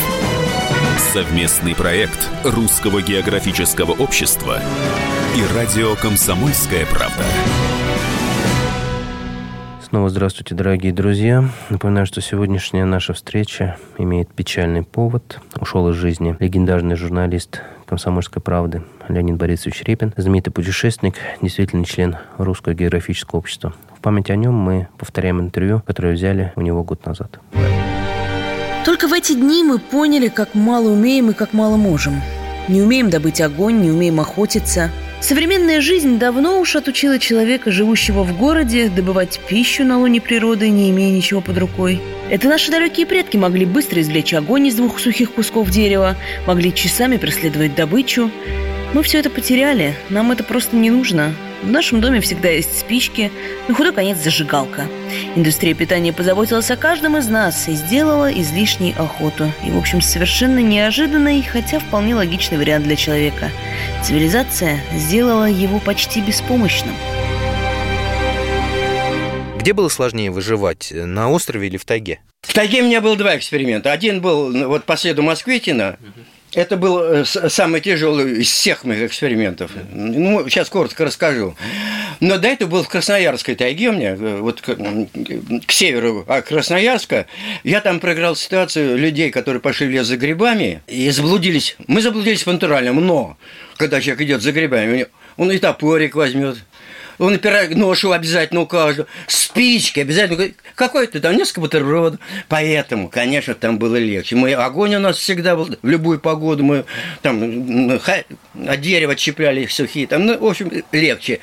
Совместный 0.97 1.75
проект 1.75 2.31
Русского 2.45 3.03
географического 3.03 3.93
общества 3.93 4.61
и 5.37 5.55
радио 5.55 5.97
«Комсомольская 5.97 6.87
правда». 6.87 7.25
Снова 9.83 10.09
здравствуйте, 10.09 10.55
дорогие 10.55 10.93
друзья. 10.93 11.49
Напоминаю, 11.69 12.07
что 12.07 12.21
сегодняшняя 12.21 12.85
наша 12.85 13.13
встреча 13.13 13.77
имеет 13.99 14.33
печальный 14.33 14.85
повод. 14.85 15.41
Ушел 15.61 15.89
из 15.91 15.97
жизни 15.97 16.37
легендарный 16.39 16.95
журналист 16.95 17.63
«Комсомольской 17.87 18.41
правды» 18.41 18.83
Леонид 19.09 19.37
Борисович 19.37 19.83
Репин, 19.83 20.13
знаменитый 20.17 20.53
путешественник, 20.53 21.17
действительно 21.43 21.85
член 21.85 22.17
Русского 22.39 22.75
географического 22.75 23.39
общества. 23.41 23.75
В 23.97 24.01
память 24.01 24.31
о 24.31 24.37
нем 24.37 24.55
мы 24.55 24.87
повторяем 24.97 25.41
интервью, 25.41 25.83
которое 25.85 26.15
взяли 26.15 26.53
у 26.55 26.61
него 26.61 26.85
год 26.85 27.05
назад. 27.05 27.41
Только 28.85 29.09
в 29.09 29.14
эти 29.14 29.33
дни 29.33 29.64
мы 29.64 29.79
поняли, 29.79 30.29
как 30.29 30.55
мало 30.55 30.91
умеем 30.91 31.31
и 31.31 31.35
как 31.35 31.55
мало 31.55 31.76
можем. 31.76 32.21
Не 32.69 32.83
умеем 32.83 33.09
добыть 33.09 33.41
огонь, 33.41 33.81
не 33.81 33.91
умеем 33.91 34.21
охотиться. 34.21 34.91
Современная 35.23 35.81
жизнь 35.81 36.19
давно 36.19 36.61
уж 36.61 36.76
отучила 36.76 37.19
человека, 37.19 37.73
живущего 37.73 38.25
в 38.25 38.37
городе, 38.37 38.91
добывать 38.91 39.41
пищу 39.49 39.85
на 39.85 39.99
луне 39.99 40.21
природы, 40.21 40.69
не 40.69 40.91
имея 40.91 41.11
ничего 41.11 41.41
под 41.41 41.57
рукой. 41.57 41.99
Это 42.29 42.47
наши 42.47 42.71
далекие 42.71 43.07
предки 43.07 43.38
могли 43.38 43.64
быстро 43.64 44.03
извлечь 44.03 44.35
огонь 44.35 44.67
из 44.67 44.75
двух 44.75 45.00
сухих 45.00 45.33
кусков 45.33 45.71
дерева, 45.71 46.17
могли 46.47 46.75
часами 46.75 47.17
преследовать 47.17 47.75
добычу. 47.75 48.31
Мы 48.93 49.03
все 49.03 49.19
это 49.19 49.31
потеряли, 49.31 49.95
нам 50.11 50.31
это 50.31 50.45
просто 50.45 50.76
не 50.76 50.91
нужно. 50.91 51.33
В 51.64 51.71
нашем 51.71 52.02
доме 52.02 52.21
всегда 52.21 52.50
есть 52.50 52.78
спички, 52.78 53.33
на 53.68 53.75
худой 53.75 53.94
конец 53.94 54.18
зажигалка. 54.18 54.87
Индустрия 55.35 55.73
питания 55.73 56.12
позаботилась 56.12 56.71
о 56.71 56.76
каждом 56.76 57.16
из 57.16 57.26
нас 57.28 57.68
и 57.68 57.73
сделала 57.73 58.30
излишней 58.30 58.94
охоту. 58.99 59.50
И, 59.66 59.71
в 59.71 59.78
общем, 59.78 60.02
совершенно 60.02 60.59
неожиданный, 60.59 61.40
хотя 61.40 61.78
вполне 61.78 62.14
логичный 62.16 62.59
вариант 62.59 62.85
для 62.85 62.97
человека. 62.97 63.50
Цивилизация 64.04 64.78
сделала 64.94 65.47
его 65.47 65.78
почти 65.78 66.21
беспомощным. 66.21 66.94
Где 69.59 69.73
было 69.73 69.88
сложнее 69.88 70.30
выживать, 70.30 70.92
на 70.92 71.30
острове 71.30 71.68
или 71.68 71.78
в 71.78 71.87
тайге? 71.87 72.21
В 72.42 72.52
тайге 72.52 72.83
у 72.83 72.85
меня 72.85 73.00
было 73.00 73.16
два 73.16 73.38
эксперимента. 73.38 73.90
Один 73.90 74.21
был 74.21 74.50
ну, 74.50 74.68
вот 74.68 74.85
по 74.85 74.99
следу 74.99 75.23
Москвитина, 75.23 75.97
это 76.55 76.77
был 76.77 77.01
э, 77.01 77.25
самый 77.25 77.81
тяжелый 77.81 78.41
из 78.41 78.51
всех 78.51 78.85
моих 78.85 79.03
экспериментов. 79.03 79.73
Ну, 79.93 80.49
сейчас 80.49 80.69
коротко 80.69 81.05
расскажу. 81.05 81.57
Но 82.21 82.39
до 82.39 82.49
этого 82.49 82.71
был 82.71 82.83
в 82.85 82.89
Красноярской 82.89 83.55
тайге 83.55 83.91
у 83.91 83.93
меня, 83.93 84.13
э, 84.13 84.39
вот 84.41 84.61
к, 84.61 84.77
к 85.67 85.73
северу 85.73 86.25
от 86.27 86.47
Красноярска. 86.47 87.27
Я 87.65 87.81
там 87.81 88.01
проиграл 88.01 88.37
ситуацию 88.37 88.97
людей, 88.97 89.31
которые 89.31 89.61
пошли 89.61 89.87
в 89.87 89.91
лес 89.91 90.07
за 90.07 90.17
грибами 90.17 90.83
и 90.87 91.11
заблудились. 91.11 91.77
Мы 91.87 92.01
заблудились 92.01 92.45
по 92.45 92.53
натуральному, 92.53 93.01
но 93.01 93.37
когда 93.77 94.01
человек 94.01 94.23
идет 94.23 94.43
за 94.43 94.53
грибами, 94.53 95.07
он 95.37 95.51
и 95.51 95.59
топорик 95.59 96.15
возьмет, 96.15 96.59
он 97.18 97.38
пирог, 97.38 97.71
ношу 97.71 98.12
обязательно 98.12 98.62
у 98.62 98.66
каждого, 98.66 99.09
спички 99.26 100.00
обязательно, 100.00 100.52
какой-то 100.75 101.21
там 101.21 101.37
несколько 101.37 101.61
бутербродов. 101.61 102.21
Поэтому, 102.49 103.09
конечно, 103.09 103.54
там 103.54 103.78
было 103.78 103.97
легче. 103.97 104.37
Мы, 104.37 104.54
огонь 104.54 104.94
у 104.97 105.00
нас 105.00 105.16
всегда 105.18 105.56
был, 105.56 105.76
в 105.80 105.88
любую 105.88 106.21
погоду 106.21 106.64
мы 106.64 106.85
там 107.23 108.00
от 108.66 108.80
дерева 108.80 109.12
отщепляли 109.12 109.66
сухие, 109.66 110.06
там, 110.06 110.26
ну, 110.26 110.38
в 110.38 110.47
общем, 110.47 110.71
легче. 110.92 111.40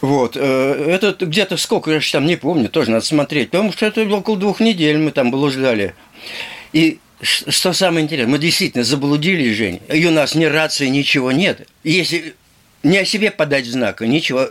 Вот, 0.00 0.36
э, 0.36 0.40
это 0.40 1.14
где-то 1.26 1.58
сколько, 1.58 1.90
я 1.90 2.00
там 2.00 2.24
не 2.24 2.36
помню, 2.36 2.70
тоже 2.70 2.90
надо 2.90 3.04
смотреть, 3.04 3.50
потому 3.50 3.72
что 3.72 3.84
это 3.84 4.02
около 4.02 4.38
двух 4.38 4.60
недель 4.60 4.96
мы 4.96 5.10
там 5.10 5.30
блуждали. 5.30 5.94
И 6.72 7.00
что 7.22 7.74
самое 7.74 8.04
интересное, 8.04 8.32
мы 8.32 8.38
действительно 8.38 8.82
заблудились, 8.82 9.54
Жень, 9.54 9.80
и 9.92 10.06
у 10.06 10.10
нас 10.10 10.34
ни 10.34 10.46
рации, 10.46 10.86
ничего 10.86 11.32
нет. 11.32 11.68
Если 11.84 12.34
не 12.82 12.98
о 12.98 13.04
себе 13.04 13.30
подать 13.30 13.66
знака, 13.66 14.06
ничего. 14.06 14.48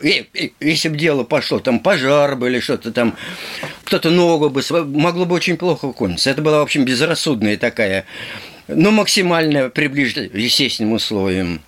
Если 0.60 0.90
бы 0.90 0.98
дело 0.98 1.24
пошло, 1.24 1.60
там 1.60 1.80
пожар 1.80 2.36
бы 2.36 2.50
или 2.50 2.60
что-то 2.60 2.92
там, 2.92 3.16
кто-то 3.84 4.10
ногу 4.10 4.50
бы, 4.50 4.62
могло 4.86 5.26
бы 5.26 5.36
очень 5.36 5.58
плохо 5.58 5.92
кончиться. 5.92 6.30
Это 6.30 6.42
была, 6.42 6.60
в 6.60 6.64
общем, 6.64 6.86
безрассудная 6.86 7.58
такая, 7.58 8.06
но 8.68 8.92
максимально 8.92 9.70
приближена 9.70 10.30
к 10.30 10.36
естественным 10.36 10.94
условиям. 10.94 11.62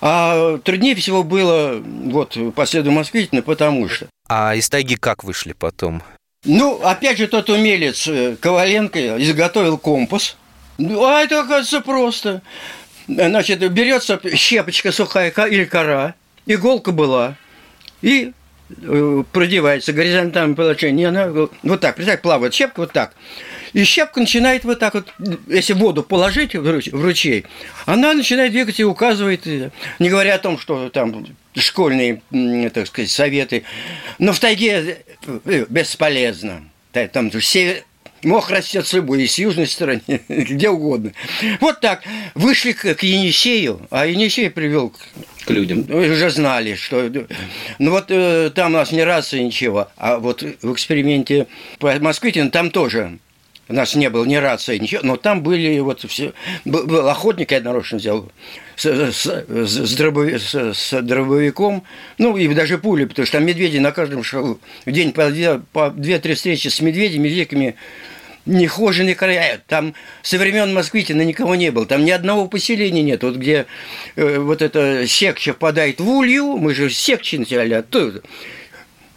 А 0.00 0.58
труднее 0.58 0.94
всего 0.94 1.22
было 1.22 1.80
вот 1.80 2.36
по 2.54 2.66
следу 2.66 2.90
Москвитина, 2.90 3.42
потому 3.42 3.88
что... 3.88 4.06
А 4.28 4.54
из 4.54 4.68
тайги 4.68 4.96
как 4.96 5.24
вышли 5.24 5.52
потом? 5.52 6.02
Ну, 6.44 6.80
опять 6.82 7.18
же, 7.18 7.26
тот 7.26 7.50
умелец 7.50 8.06
э, 8.06 8.36
Коваленко 8.40 9.20
изготовил 9.22 9.78
компас. 9.78 10.36
Ну, 10.78 11.04
а 11.04 11.22
это, 11.22 11.40
оказывается, 11.40 11.80
просто. 11.80 12.42
Значит, 13.08 13.60
берется 13.72 14.20
щепочка 14.34 14.90
сухая 14.92 15.30
или 15.48 15.64
кора, 15.64 16.14
иголка 16.46 16.90
была, 16.90 17.36
и 18.02 18.32
э, 18.82 19.22
продевается 19.32 19.92
горизонтальное 19.92 20.56
положение. 20.56 21.08
Она 21.08 21.28
вот 21.28 21.80
так, 21.80 21.94
представь, 21.94 22.20
плавает 22.20 22.52
щепка 22.52 22.80
вот 22.80 22.92
так. 22.92 23.14
И 23.72 23.84
щепка 23.84 24.20
начинает 24.20 24.64
вот 24.64 24.78
так 24.80 24.94
вот, 24.94 25.12
если 25.46 25.74
воду 25.74 26.02
положить 26.02 26.54
в 26.54 27.02
ручей, 27.02 27.44
она 27.84 28.14
начинает 28.14 28.52
двигаться 28.52 28.82
и 28.82 28.86
указывает, 28.86 29.46
э, 29.46 29.70
не 29.98 30.08
говоря 30.08 30.34
о 30.34 30.38
том, 30.38 30.58
что 30.58 30.88
там 30.90 31.26
школьные, 31.54 32.22
так 32.74 32.88
сказать, 32.88 33.10
советы. 33.10 33.62
Но 34.18 34.32
в 34.32 34.40
тайге 34.40 34.98
э, 35.44 35.66
бесполезно. 35.68 36.64
Там 37.12 37.30
все 37.30 37.84
Мох 38.22 38.50
растет 38.50 38.86
с 38.86 38.92
любой, 38.92 39.22
и 39.22 39.26
с 39.26 39.38
южной 39.38 39.66
стороны, 39.66 40.02
где 40.28 40.68
угодно. 40.70 41.12
Вот 41.60 41.80
так. 41.80 42.02
Вышли 42.34 42.72
к, 42.72 42.94
к 42.94 43.02
Енисею, 43.02 43.86
а 43.90 44.06
Енисей 44.06 44.50
привел 44.50 44.92
К 45.44 45.50
людям. 45.50 45.82
вы 45.82 46.10
уже 46.10 46.30
знали, 46.30 46.74
что... 46.74 47.10
Ну 47.78 47.90
вот 47.90 48.06
э, 48.08 48.50
там 48.54 48.74
у 48.74 48.76
нас 48.78 48.92
не 48.92 49.04
рация, 49.04 49.42
ничего. 49.42 49.88
А 49.96 50.18
вот 50.18 50.42
в 50.42 50.72
эксперименте 50.72 51.46
по 51.78 51.92
Москвитину 52.00 52.50
там 52.50 52.70
тоже 52.70 53.18
у 53.68 53.74
нас 53.74 53.94
не 53.94 54.08
было 54.10 54.24
ни 54.24 54.36
рации, 54.36 54.78
ничего, 54.78 55.02
но 55.02 55.16
там 55.16 55.42
были 55.42 55.78
вот 55.80 56.04
все... 56.08 56.32
Был 56.64 57.08
охотник, 57.08 57.50
я 57.50 57.60
нарочно 57.60 57.98
взял, 57.98 58.30
с, 58.76 58.84
с, 58.84 59.26
с, 59.26 59.96
дробови- 59.98 60.38
с- 60.38 60.74
с 60.78 61.02
дробовиком, 61.02 61.82
ну 62.18 62.36
и 62.36 62.46
даже 62.54 62.78
пули, 62.78 63.06
потому 63.06 63.26
что 63.26 63.38
там 63.38 63.46
медведи 63.46 63.78
на 63.78 63.90
каждом 63.92 64.22
шагу. 64.22 64.60
В 64.84 64.92
день 64.92 65.12
по 65.12 65.30
две- 65.30 65.60
по 65.72 65.90
две-три 65.90 66.34
встречи 66.34 66.68
с 66.68 66.80
медведями, 66.80 67.28
дикими, 67.28 67.74
нехоженные 68.44 69.14
края. 69.14 69.60
Там 69.66 69.94
со 70.22 70.38
времен 70.38 70.72
Москвитина 70.72 71.22
никого 71.22 71.54
не 71.54 71.70
было. 71.70 71.86
Там 71.86 72.04
ни 72.04 72.10
одного 72.10 72.46
поселения 72.46 73.02
нет. 73.02 73.22
Вот 73.22 73.36
где 73.36 73.66
э, 74.14 74.38
вот 74.38 74.62
эта 74.62 75.06
секча 75.06 75.52
впадает 75.52 75.98
в 76.00 76.08
Улью, 76.08 76.56
мы 76.56 76.74
же 76.74 76.88
секчи 76.90 77.36
начали 77.36 77.74
оттуда. 77.74 78.22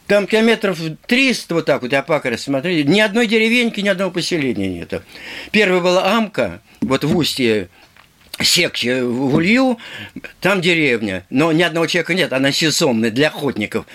Там 0.08 0.26
километров 0.26 0.80
300 1.06 1.54
вот 1.54 1.66
так 1.66 1.84
вот, 1.84 1.92
я 1.92 2.02
пакарь 2.02 2.36
смотрели, 2.38 2.82
ни 2.82 3.00
одной 3.00 3.28
деревеньки, 3.28 3.80
ни 3.82 3.90
одного 3.90 4.10
поселения 4.10 4.68
нет. 4.68 5.04
Первая 5.52 5.82
была 5.82 6.18
Амка, 6.18 6.62
вот 6.82 7.04
в 7.04 7.16
устье 7.16 7.70
секче 8.42 9.04
в 9.04 9.36
Улью, 9.36 9.78
там 10.42 10.62
деревня, 10.62 11.26
но 11.30 11.52
ни 11.52 11.62
одного 11.62 11.88
человека 11.88 12.14
нет, 12.14 12.34
она 12.34 12.52
сезонная 12.52 13.12
для 13.12 13.28
охотников. 13.28 13.86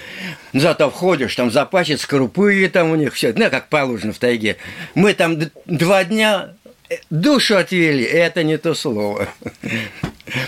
Зато 0.53 0.91
входишь, 0.91 1.35
там 1.35 1.51
запасец 1.51 2.03
скорупы 2.03 2.71
там 2.73 2.91
у 2.91 2.95
них 2.95 3.15
все, 3.15 3.33
ну, 3.35 3.51
как 3.51 3.69
положено 3.69 4.13
в 4.13 4.19
тайге. 4.19 4.57
Мы 4.95 5.15
там 5.15 5.39
два 5.67 6.05
дня 6.05 6.51
э, 6.89 6.97
душу 7.11 7.57
отвели, 7.57 8.05
это 8.05 8.43
не 8.43 8.59
то 8.59 8.75
слово. 8.75 9.29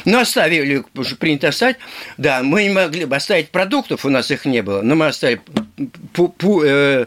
Ну, 0.04 0.18
оставили, 0.18 0.84
принято 1.18 1.48
оставить. 1.48 1.76
Да, 2.16 2.42
мы 2.42 2.64
не 2.64 2.70
могли 2.70 3.04
бы 3.04 3.14
оставить 3.16 3.50
продуктов, 3.50 4.04
у 4.04 4.08
нас 4.08 4.30
их 4.30 4.44
не 4.44 4.62
было, 4.62 4.82
но 4.82 4.94
мы 4.94 5.06
оставили 5.06 5.40
пу- 5.76 6.32
пу- 6.36 6.62
э, 6.64 7.06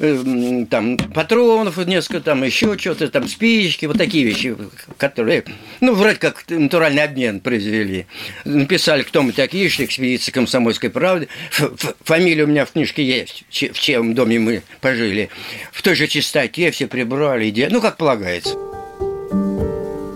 э, 0.00 0.64
там, 0.70 0.96
патронов 0.96 1.76
несколько, 1.86 2.20
там 2.20 2.42
еще 2.44 2.76
что-то, 2.78 3.08
там 3.08 3.28
спички, 3.28 3.86
вот 3.86 3.96
такие 3.98 4.24
вещи, 4.24 4.56
которые, 4.96 5.44
ну, 5.80 5.94
вроде 5.94 6.16
как 6.16 6.44
натуральный 6.48 7.02
обмен 7.04 7.40
произвели. 7.40 8.06
Написали, 8.44 9.02
кто 9.02 9.22
мы 9.22 9.32
такие, 9.32 9.68
что 9.68 9.84
экспедиция 9.84 10.32
комсомольской 10.32 10.90
правды. 10.90 11.28
Ф- 11.50 11.94
Фамилия 12.04 12.44
у 12.44 12.48
меня 12.48 12.64
в 12.64 12.72
книжке 12.72 13.04
есть, 13.04 13.44
в 13.50 13.78
чем 13.78 14.14
доме 14.14 14.38
мы 14.38 14.62
пожили. 14.80 15.30
В 15.72 15.82
той 15.82 15.94
же 15.94 16.06
чистоте 16.08 16.70
все 16.70 16.86
прибрали, 16.86 17.48
иде- 17.50 17.68
ну, 17.70 17.80
как 17.80 17.96
полагается. 17.96 18.54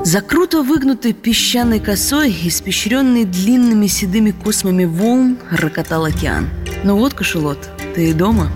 За 0.04 0.20
круто 0.20 0.62
выгнутой 0.62 1.12
песчаной 1.12 1.78
косой, 1.78 2.34
испещренный 2.44 3.24
длинными 3.24 3.86
седыми 3.86 4.32
космами 4.32 4.84
волн, 4.84 5.38
рокотал 5.52 6.06
океан. 6.06 6.50
Ну 6.82 6.96
вот, 6.96 7.14
кошелот, 7.14 7.70
ты 7.94 8.14
дома. 8.14 8.50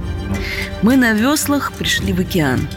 Мы 0.82 0.96
на 0.96 1.12
веслах 1.12 1.72
пришли 1.72 2.12
в 2.12 2.20
океан. 2.20 2.68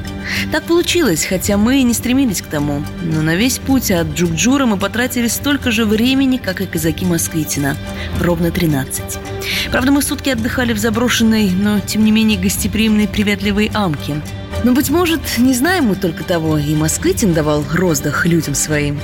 Так 0.51 0.63
получилось, 0.63 1.25
хотя 1.25 1.57
мы 1.57 1.79
и 1.79 1.83
не 1.83 1.93
стремились 1.93 2.41
к 2.41 2.47
тому. 2.47 2.83
Но 3.01 3.21
на 3.21 3.35
весь 3.35 3.57
путь 3.57 3.91
от 3.91 4.13
Джукджура 4.13 4.65
мы 4.65 4.77
потратили 4.77 5.27
столько 5.27 5.71
же 5.71 5.85
времени, 5.85 6.37
как 6.37 6.61
и 6.61 6.65
казаки 6.65 7.05
Москвитина. 7.05 7.75
Ровно 8.19 8.51
13. 8.51 9.03
Правда, 9.71 9.91
мы 9.91 10.01
сутки 10.01 10.29
отдыхали 10.29 10.73
в 10.73 10.77
заброшенной, 10.77 11.49
но 11.49 11.79
тем 11.79 12.03
не 12.03 12.11
менее 12.11 12.39
гостеприимной 12.39 13.07
приветливой 13.07 13.71
Амке. 13.73 14.21
Но, 14.63 14.73
быть 14.73 14.89
может, 14.89 15.21
не 15.37 15.53
знаем 15.53 15.85
мы 15.85 15.95
только 15.95 16.23
того, 16.23 16.57
и 16.57 16.75
Москвитин 16.75 17.33
давал 17.33 17.63
роздых 17.73 18.25
людям 18.25 18.53
своим. 18.55 18.99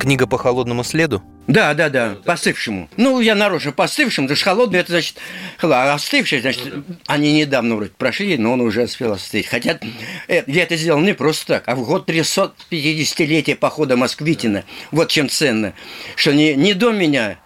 Книга 0.00 0.26
по 0.26 0.38
холодному 0.38 0.82
следу? 0.82 1.22
Да, 1.46 1.74
да, 1.74 1.90
да, 1.90 2.16
постывшему. 2.24 2.88
Ну, 2.96 3.20
я 3.20 3.34
нарочно 3.34 3.70
постывшим, 3.70 4.24
потому 4.24 4.36
что 4.36 4.44
холодный, 4.46 4.78
это 4.78 4.92
значит, 4.92 5.18
а 5.60 5.92
остывший, 5.92 6.40
значит, 6.40 6.72
они 7.06 7.34
недавно 7.34 7.76
вроде 7.76 7.90
прошли, 7.90 8.38
но 8.38 8.54
он 8.54 8.62
уже 8.62 8.84
успел 8.84 9.12
остыть. 9.12 9.46
Хотя 9.46 9.78
э, 10.26 10.42
я 10.46 10.62
это 10.62 10.76
сделал 10.76 11.00
не 11.00 11.12
просто 11.12 11.46
так, 11.46 11.64
а 11.66 11.74
в 11.76 11.84
год 11.84 12.08
350-летия 12.08 13.56
похода 13.56 13.98
Москвитина. 13.98 14.64
Вот 14.90 15.10
чем 15.10 15.28
ценно, 15.28 15.74
что 16.16 16.32
не, 16.32 16.54
не 16.54 16.72
до 16.72 16.92
меня 16.92 17.38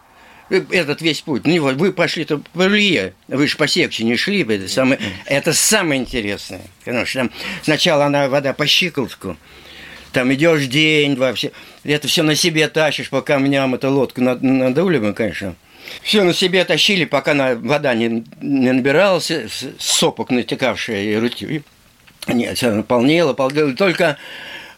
э, 0.48 0.62
этот 0.70 1.02
весь 1.02 1.22
путь. 1.22 1.48
Ну, 1.48 1.60
вы 1.60 1.92
пошли-то 1.92 2.40
по 2.52 2.68
Илье, 2.68 3.14
вы 3.26 3.48
же 3.48 3.56
по 3.56 3.66
секции 3.66 4.04
не 4.04 4.14
шли, 4.16 4.44
это 4.44 4.68
самое, 4.68 5.00
это 5.26 5.52
самое 5.52 6.00
интересное. 6.00 6.62
Потому 6.84 7.04
что 7.04 7.18
там 7.18 7.32
сначала 7.62 8.04
она 8.04 8.28
вода 8.28 8.52
по 8.52 8.64
щиколотку, 8.64 9.36
там 10.12 10.32
идешь 10.32 10.66
день, 10.66 11.18
все. 11.34 11.50
Это 11.84 12.08
все 12.08 12.22
на 12.22 12.34
себе 12.34 12.68
тащишь 12.68 13.10
по 13.10 13.20
камням, 13.20 13.74
эту 13.74 13.90
лодку 13.90 14.22
над- 14.22 14.42
надули 14.42 14.98
мы, 14.98 15.12
конечно. 15.12 15.54
Все 16.02 16.22
на 16.24 16.32
себе 16.32 16.64
тащили, 16.64 17.04
пока 17.04 17.34
на, 17.34 17.54
вода 17.54 17.94
не, 17.94 18.24
не 18.40 18.72
набиралась, 18.72 19.30
сопок 19.78 20.30
натекавшая 20.30 21.02
и. 21.02 21.30
И, 21.44 21.62
нет, 22.28 22.56
все 22.56 22.72
наполнело, 22.72 23.34
полнело. 23.34 23.74
Только 23.74 24.16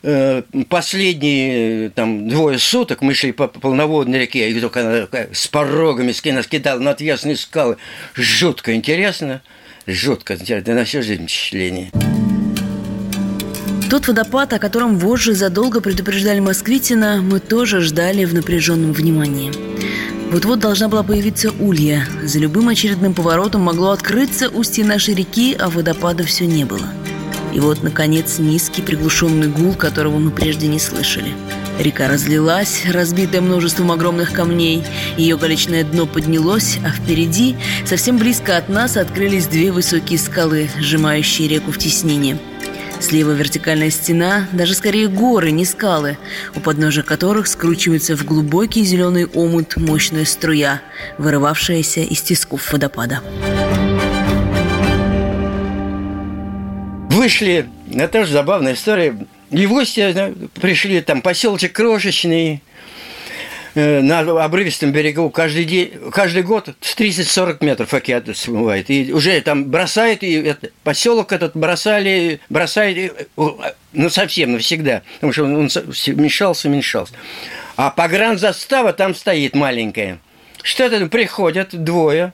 э, 0.03 0.42
последние 0.69 1.90
там 1.90 2.29
двое 2.29 2.59
суток 2.59 3.03
мы 3.03 3.14
шли 3.14 3.31
по 3.31 3.47
полноводной 3.47 4.21
реке, 4.21 4.51
и 4.51 4.61
только 4.61 4.81
она 4.81 5.09
с 5.33 5.47
порогами 5.47 6.12
нас 6.33 6.47
кидала 6.49 6.81
на 6.81 6.90
отвесные 6.90 7.37
скалы. 7.37 7.77
Жутко 8.14 8.75
интересно, 8.75 9.42
жутко 9.87 10.35
интересно, 10.35 10.75
на 10.75 10.85
всю 10.85 11.03
жизнь 11.03 11.29
впечатление. 11.29 11.92
Тот 13.88 14.09
водопад, 14.09 14.53
о 14.53 14.59
котором 14.59 14.99
вожжи 14.99 15.35
задолго 15.35 15.81
предупреждали 15.81 16.40
Москвитина, 16.40 17.22
мы 17.22 17.38
тоже 17.38 17.81
ждали 17.81 18.25
в 18.25 18.35
напряженном 18.35 18.92
внимании. 18.92 19.53
Вот-вот 20.33 20.59
должна 20.59 20.88
была 20.88 21.05
появиться 21.05 21.53
улья. 21.61 22.05
За 22.25 22.40
любым 22.40 22.68
очередным 22.68 23.14
поворотом 23.14 23.61
могло 23.62 23.90
открыться 23.90 24.49
устье 24.49 24.85
нашей 24.85 25.14
реки, 25.14 25.57
а 25.57 25.70
водопада 25.70 26.25
все 26.25 26.46
не 26.46 26.64
было. 26.64 26.88
И 27.55 27.61
вот, 27.61 27.85
наконец, 27.85 28.40
низкий 28.40 28.83
приглушенный 28.83 29.46
гул, 29.46 29.72
которого 29.75 30.18
мы 30.18 30.33
прежде 30.33 30.66
не 30.66 30.81
слышали. 30.81 31.33
Река 31.79 32.09
разлилась, 32.09 32.83
разбитая 32.90 33.40
множеством 33.40 33.92
огромных 33.92 34.33
камней. 34.33 34.83
Ее 35.16 35.37
галечное 35.37 35.85
дно 35.85 36.07
поднялось, 36.07 36.79
а 36.85 36.90
впереди, 36.90 37.55
совсем 37.85 38.18
близко 38.18 38.57
от 38.57 38.68
нас, 38.68 38.96
открылись 38.96 39.46
две 39.46 39.70
высокие 39.70 40.18
скалы, 40.18 40.68
сжимающие 40.77 41.46
реку 41.46 41.70
в 41.70 41.79
теснине. 41.79 42.37
Слева 43.01 43.33
вертикальная 43.33 43.91
стена, 43.91 44.49
даже 44.53 44.75
скорее 44.75 45.09
горы, 45.09 45.51
не 45.51 45.65
скалы, 45.65 46.19
у 46.55 46.61
подножия 46.61 47.03
которых 47.03 47.47
скручивается 47.47 48.17
в 48.17 48.25
глубокий 48.25 48.83
зеленый 48.85 49.27
омут 49.27 49.77
мощная 49.77 50.25
струя, 50.25 50.81
вырывавшаяся 51.19 52.01
из 52.01 52.23
тисков 52.23 52.73
водопада. 52.73 53.21
Вышли, 57.11 57.69
это 57.93 58.09
тоже 58.09 58.33
забавная 58.33 58.75
история. 58.75 59.17
И 59.51 59.67
в 59.67 59.71
гости 59.71 60.13
да, 60.13 60.33
пришли, 60.61 61.01
там 61.01 61.23
поселочек 61.23 61.73
крошечный, 61.73 62.55
э, 62.55 62.59
на 63.77 64.21
обрывистом 64.43 64.91
берегу 64.91 65.29
каждый 65.29 65.65
день, 65.65 65.93
каждый 66.11 66.43
год 66.43 66.71
с 66.81 66.97
30-40 66.97 67.59
метров 67.61 67.93
океан 67.93 68.35
смывает. 68.35 68.89
И 68.89 69.12
уже 69.12 69.39
там 69.43 69.67
бросает, 69.67 70.23
и 70.23 70.33
это, 70.33 70.71
поселок 70.83 71.33
этот 71.33 71.55
бросали, 71.55 72.41
бросает, 72.49 72.97
и, 72.97 73.12
э, 73.37 73.73
ну, 73.93 74.09
совсем 74.09 74.53
навсегда, 74.53 75.03
потому 75.17 75.33
что 75.33 75.45
он, 75.45 75.55
уменьшался, 75.55 76.69
уменьшался. 76.69 77.12
А 77.77 77.91
погранзастава 77.91 78.95
там 78.95 79.15
стоит 79.15 79.55
маленькая. 79.55 80.21
Что-то 80.62 81.07
приходят 81.09 81.69
двое, 81.85 82.33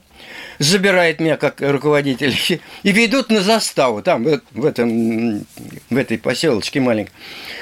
забирает 0.61 1.19
меня 1.19 1.37
как 1.37 1.61
руководитель 1.61 2.37
и 2.85 2.93
ведут 2.93 3.31
на 3.31 3.41
заставу 3.41 4.01
там, 4.01 4.23
в, 4.23 4.41
в 4.53 4.65
этом, 4.65 5.45
в 5.91 5.97
этой 5.97 6.19
поселочке 6.19 6.79
маленькой. 6.79 7.13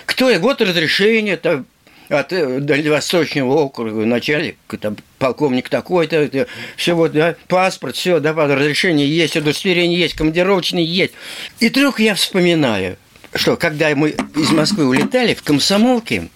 Кто 0.05 0.29
я? 0.29 0.38
Год 0.38 0.61
разрешения, 0.61 1.38
там, 1.38 1.64
от 2.11 2.33
э, 2.33 2.59
Дальневосточного 2.59 3.55
округа, 3.55 4.05
начальник, 4.05 4.57
там, 4.81 4.96
полковник 5.18 5.68
такой-то, 5.68 6.46
все 6.77 6.94
вот, 6.94 7.12
да, 7.12 7.37
паспорт, 7.46 7.94
все, 7.96 8.18
да, 8.18 8.33
разрешение 8.33 9.09
есть, 9.09 9.37
удостоверение 9.37 9.99
есть, 9.99 10.16
командировочный 10.16 10.85
есть. 10.85 11.12
И 11.61 11.68
вдруг 11.68 12.01
я 12.01 12.14
вспоминаю, 12.16 12.96
что 13.35 13.57
когда 13.57 13.94
мы 13.94 14.11
из 14.11 14.51
Москвы 14.51 14.87
улетали 14.87 15.35
в 15.35 15.42
комсомолке, 15.42 16.29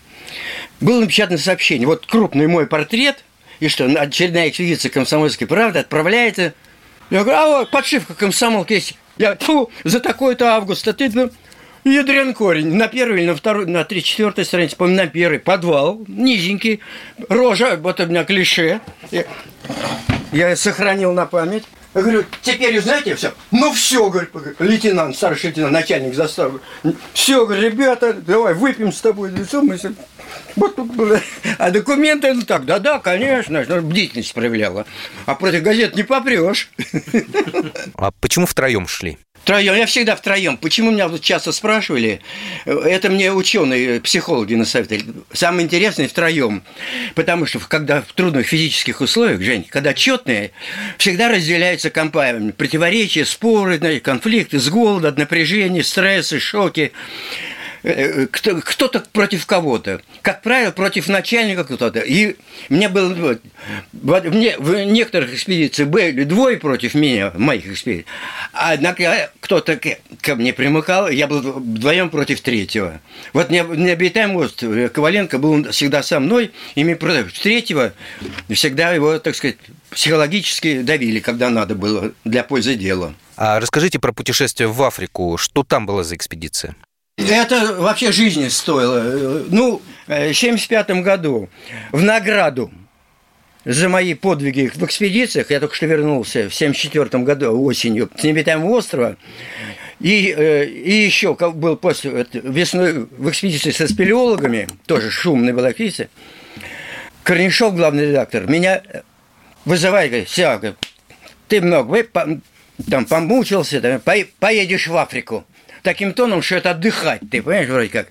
было 0.80 1.00
напечатано 1.00 1.38
сообщение, 1.38 1.88
вот 1.88 2.06
крупный 2.06 2.46
мой 2.46 2.66
портрет, 2.66 3.24
и 3.58 3.68
что 3.68 3.86
очередная 3.86 4.50
экспедиция 4.50 4.90
комсомольской 4.90 5.46
правды 5.46 5.80
отправляется. 5.80 6.54
Я 7.10 7.22
говорю, 7.22 7.38
а 7.38 7.46
вот 7.46 7.70
подшивка 7.70 8.14
комсомолки 8.14 8.74
есть. 8.74 8.94
Я, 9.16 9.36
фу, 9.36 9.70
за 9.84 10.00
такой-то 10.00 10.54
август, 10.54 10.86
а 10.88 10.92
ты, 10.92 11.08
ну, 11.12 11.30
ядрен 11.84 12.34
корень. 12.34 12.74
На 12.74 12.88
первой 12.88 13.20
или 13.20 13.26
на 13.28 13.36
второй, 13.36 13.66
на 13.66 13.84
три 13.84 14.02
четвертой 14.02 14.44
странице, 14.44 14.76
помню, 14.76 14.96
на 14.96 15.06
первой, 15.06 15.38
подвал, 15.38 16.00
низенький, 16.08 16.80
рожа, 17.28 17.76
вот 17.76 18.00
у 18.00 18.06
меня 18.06 18.24
клише. 18.24 18.80
Я, 19.10 19.24
я 20.32 20.56
сохранил 20.56 21.12
на 21.12 21.26
память. 21.26 21.64
Я 21.94 22.02
говорю, 22.02 22.24
теперь 22.42 22.80
знаете 22.80 23.14
все? 23.14 23.32
Ну 23.52 23.72
все, 23.72 24.10
говорит, 24.10 24.30
лейтенант, 24.58 25.16
старший 25.16 25.50
лейтенант, 25.50 25.72
начальник 25.72 26.14
заставы. 26.14 26.60
Все, 27.12 27.46
говорит, 27.46 27.72
ребята, 27.72 28.12
давай 28.12 28.54
выпьем 28.54 28.92
с 28.92 29.00
тобой. 29.00 29.30
Вот 30.56 30.74
тут 30.74 30.92
было. 30.94 31.20
А 31.58 31.70
документы, 31.70 32.32
ну 32.34 32.42
так, 32.42 32.64
да-да, 32.64 32.98
конечно, 32.98 33.62
бдительность 33.80 34.34
проявляла. 34.34 34.86
А 35.26 35.36
против 35.36 35.62
газет 35.62 35.94
не 35.94 36.02
попрешь. 36.02 36.68
А 37.94 38.10
почему 38.10 38.46
втроем 38.46 38.88
шли? 38.88 39.18
Втроем, 39.44 39.74
я 39.74 39.84
всегда 39.84 40.16
втроем. 40.16 40.56
Почему 40.56 40.90
меня 40.90 41.06
вот 41.06 41.20
часто 41.20 41.52
спрашивали? 41.52 42.22
Это 42.64 43.10
мне 43.10 43.30
ученые, 43.30 44.00
психологи 44.00 44.54
насоветовали. 44.54 45.04
Самое 45.34 45.66
интересное 45.66 46.08
втроем. 46.08 46.62
Потому 47.14 47.44
что 47.44 47.58
когда 47.58 48.00
в 48.00 48.10
трудных 48.14 48.46
физических 48.46 49.02
условиях, 49.02 49.42
Жень, 49.42 49.66
когда 49.68 49.92
четные, 49.92 50.52
всегда 50.96 51.28
разделяются 51.28 51.90
компаниями. 51.90 52.52
Противоречия, 52.52 53.26
споры, 53.26 54.00
конфликты 54.00 54.58
с 54.58 54.70
голода, 54.70 55.08
от 55.08 55.18
напряжения, 55.18 55.84
стрессы, 55.84 56.40
шоки. 56.40 56.92
Э, 57.84 58.26
кто-то 58.30 59.04
против 59.12 59.44
кого-то. 59.44 60.00
Как 60.22 60.40
правило, 60.40 60.70
против 60.70 61.08
начальника 61.08 61.64
кто-то. 61.64 62.00
И 62.00 62.36
мне 62.70 62.88
было... 62.88 63.38
Мне, 63.92 64.56
в 64.58 64.84
некоторых 64.86 65.34
экспедициях 65.34 65.90
были 65.90 66.24
двое 66.24 66.56
против 66.56 66.94
меня, 66.94 67.30
моих 67.36 67.66
экспедициях. 67.66 68.06
А 68.54 68.72
однако 68.72 69.30
кто-то 69.40 69.78
ко 70.22 70.34
мне 70.34 70.54
примыкал, 70.54 71.10
я 71.10 71.26
был 71.26 71.42
вдвоем 71.42 72.08
против 72.08 72.40
третьего. 72.40 73.00
Вот 73.34 73.50
необитаемый 73.50 74.46
остров 74.46 74.90
Коваленко 74.90 75.38
был 75.38 75.70
всегда 75.70 76.02
со 76.02 76.20
мной, 76.20 76.52
и 76.74 76.84
мы 76.84 76.96
против 76.96 77.38
третьего 77.38 77.92
всегда 78.48 78.92
его, 78.92 79.18
так 79.18 79.36
сказать, 79.36 79.56
психологически 79.90 80.80
давили, 80.80 81.20
когда 81.20 81.50
надо 81.50 81.74
было 81.74 82.12
для 82.24 82.44
пользы 82.44 82.76
дела. 82.76 83.14
А 83.36 83.60
расскажите 83.60 83.98
про 83.98 84.12
путешествие 84.12 84.68
в 84.68 84.82
Африку. 84.82 85.36
Что 85.36 85.64
там 85.64 85.84
была 85.84 86.02
за 86.02 86.16
экспедиция? 86.16 86.74
Это 87.16 87.74
вообще 87.78 88.10
жизни 88.10 88.48
стоило. 88.48 89.44
Ну, 89.48 89.80
в 90.06 90.12
1975 90.12 91.02
году 91.02 91.48
в 91.92 92.02
награду 92.02 92.72
за 93.64 93.88
мои 93.88 94.14
подвиги 94.14 94.70
в 94.74 94.84
экспедициях, 94.84 95.50
я 95.50 95.60
только 95.60 95.74
что 95.74 95.86
вернулся 95.86 96.50
в 96.50 96.54
1974 96.54 97.22
году 97.22 97.62
осенью 97.62 98.10
с 98.16 98.22
необитаемого 98.22 98.78
острова, 98.78 99.16
и, 100.00 100.34
э, 100.36 100.66
и 100.66 100.92
еще 100.92 101.34
был 101.34 101.76
после 101.76 102.26
весной 102.32 103.06
в 103.16 103.30
экспедиции 103.30 103.70
со 103.70 103.86
спелеологами, 103.86 104.68
тоже 104.86 105.10
шумная 105.10 105.54
была 105.54 105.70
экспедиция, 105.70 106.08
Корнишов, 107.22 107.74
главный 107.74 108.08
редактор, 108.08 108.46
меня 108.50 108.82
вызывает, 109.64 110.10
говорит, 110.10 110.28
все, 110.28 110.74
ты 111.48 111.60
много, 111.62 112.04
там 112.90 113.04
помучился, 113.06 113.80
там, 113.80 114.02
поедешь 114.40 114.88
в 114.88 114.96
Африку 114.96 115.46
таким 115.84 116.14
тоном, 116.14 116.42
что 116.42 116.56
это 116.56 116.70
отдыхать, 116.70 117.20
ты 117.30 117.42
понимаешь, 117.42 117.68
вроде 117.68 117.90
как. 117.90 118.08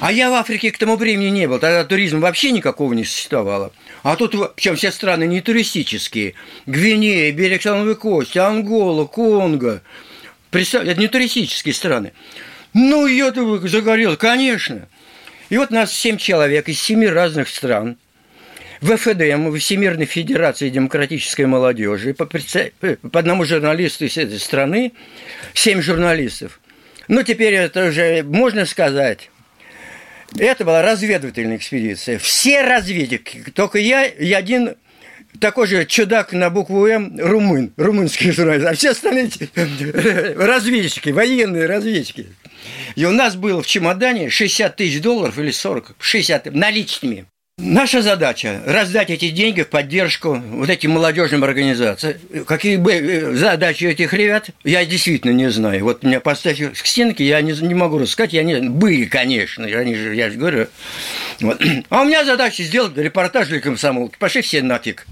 А 0.00 0.10
я 0.10 0.30
в 0.30 0.34
Африке 0.34 0.70
к 0.70 0.78
тому 0.78 0.96
времени 0.96 1.28
не 1.28 1.46
был, 1.46 1.58
тогда 1.58 1.84
туризма 1.84 2.20
вообще 2.20 2.52
никакого 2.52 2.94
не 2.94 3.04
существовало. 3.04 3.72
А 4.02 4.16
тут, 4.16 4.54
причем 4.54 4.76
все 4.76 4.90
страны 4.90 5.24
не 5.24 5.42
туристические. 5.42 6.34
Гвинея, 6.66 7.32
берег 7.32 7.60
Слоновой 7.60 7.96
Кости, 7.96 8.38
Ангола, 8.38 9.04
Конго. 9.06 9.82
Представляете, 10.50 10.92
это 10.92 11.00
не 11.00 11.08
туристические 11.08 11.74
страны. 11.74 12.12
Ну, 12.72 13.06
я 13.06 13.32
загорел, 13.64 14.16
конечно. 14.16 14.88
И 15.50 15.58
вот 15.58 15.70
нас 15.70 15.92
семь 15.92 16.16
человек 16.16 16.68
из 16.68 16.80
семи 16.80 17.06
разных 17.06 17.48
стран– 17.48 17.98
в 18.80 18.96
ФДМ, 18.96 19.52
Всемирной 19.56 20.06
Федерации 20.06 20.68
Демократической 20.68 21.46
Молодежи, 21.46 22.14
по, 22.14 22.26
по 22.26 23.18
одному 23.18 23.44
журналисту 23.44 24.04
из 24.04 24.16
этой 24.16 24.38
страны, 24.38 24.92
семь 25.52 25.82
журналистов– 25.82 26.60
ну, 27.08 27.22
теперь 27.22 27.54
это 27.54 27.88
уже 27.88 28.22
можно 28.22 28.66
сказать. 28.66 29.30
Это 30.38 30.64
была 30.64 30.82
разведывательная 30.82 31.56
экспедиция. 31.56 32.18
Все 32.18 32.62
разведчики, 32.62 33.44
только 33.54 33.78
я 33.78 34.04
и 34.04 34.32
один 34.32 34.74
такой 35.40 35.66
же 35.66 35.86
чудак 35.86 36.32
на 36.32 36.50
букву 36.50 36.86
М, 36.86 37.18
румын, 37.18 37.72
румынский 37.76 38.30
журналист, 38.32 38.66
а 38.66 38.74
все 38.74 38.90
остальные 38.90 39.30
разведчики, 40.36 41.10
военные 41.10 41.66
разведчики. 41.66 42.26
И 42.94 43.04
у 43.04 43.12
нас 43.12 43.36
было 43.36 43.62
в 43.62 43.66
чемодане 43.66 44.30
60 44.30 44.76
тысяч 44.76 45.00
долларов 45.00 45.38
или 45.38 45.50
40, 45.50 45.94
60 45.98 46.54
наличными. 46.54 47.26
Наша 47.60 48.02
задача– 48.02 48.62
раздать 48.66 49.10
эти 49.10 49.30
деньги 49.30 49.62
в 49.62 49.68
поддержку 49.68 50.34
вот 50.34 50.70
этим 50.70 50.92
молодежным 50.92 51.42
организациям. 51.42 52.14
Какие 52.46 52.76
бы 52.76 53.32
задачи 53.34 53.84
этих 53.84 54.12
ребят, 54.12 54.50
я 54.62 54.86
действительно 54.86 55.32
не 55.32 55.50
знаю. 55.50 55.82
Вот 55.82 56.04
меня 56.04 56.20
поставили 56.20 56.68
к 56.68 56.86
стенке, 56.86 57.26
я 57.26 57.40
не, 57.40 57.52
не 57.52 57.74
могу 57.74 57.98
рассказать. 57.98 58.32
Я 58.32 58.44
не, 58.44 58.60
были, 58.60 59.06
конечно, 59.06 59.66
они 59.66 59.96
же, 59.96 60.14
я 60.14 60.30
же 60.30 60.38
говорю. 60.38 60.68
Вот. 61.40 61.60
А 61.88 62.02
у 62.02 62.04
меня 62.04 62.24
задача 62.24 62.62
сделать 62.62 62.96
репортаж 62.96 63.48
для 63.48 63.60
комсомолки. 63.60 64.14
Пошли 64.20 64.40
все 64.42 64.62
нафиг. 64.62 65.04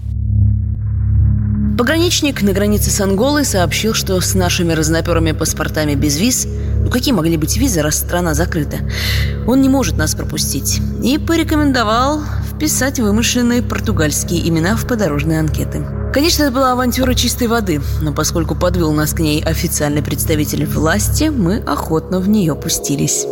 Пограничник 1.77 2.41
на 2.41 2.53
границе 2.53 2.89
с 2.89 2.99
Анголой 3.01 3.45
сообщил, 3.45 3.93
что 3.93 4.19
с 4.19 4.33
нашими 4.33 4.73
разноперыми 4.73 5.31
паспортами 5.31 5.93
без 5.93 6.17
виз 6.17 6.47
ну 6.87 6.89
какие 6.89 7.13
могли 7.13 7.35
быть 7.35 7.57
визы, 7.57 7.81
раз 7.81 7.97
страна 7.97 8.33
закрыта? 8.33 8.77
Он 9.45 9.61
не 9.61 9.67
может 9.67 9.97
нас 9.97 10.15
пропустить. 10.15 10.79
И 11.03 11.17
порекомендовал 11.17 12.21
вписать 12.49 13.01
вымышленные 13.01 13.61
португальские 13.61 14.47
имена 14.47 14.77
в 14.77 14.87
подорожные 14.87 15.41
анкеты. 15.41 15.85
Конечно, 16.13 16.43
это 16.43 16.53
была 16.53 16.71
авантюра 16.71 17.13
чистой 17.13 17.49
воды, 17.49 17.81
но 18.01 18.13
поскольку 18.13 18.55
подвел 18.55 18.93
нас 18.93 19.11
к 19.11 19.19
ней 19.19 19.43
официальный 19.43 20.01
представитель 20.01 20.65
власти, 20.65 21.25
мы 21.25 21.57
охотно 21.57 22.21
в 22.21 22.29
нее 22.29 22.55
пустились. 22.55 23.25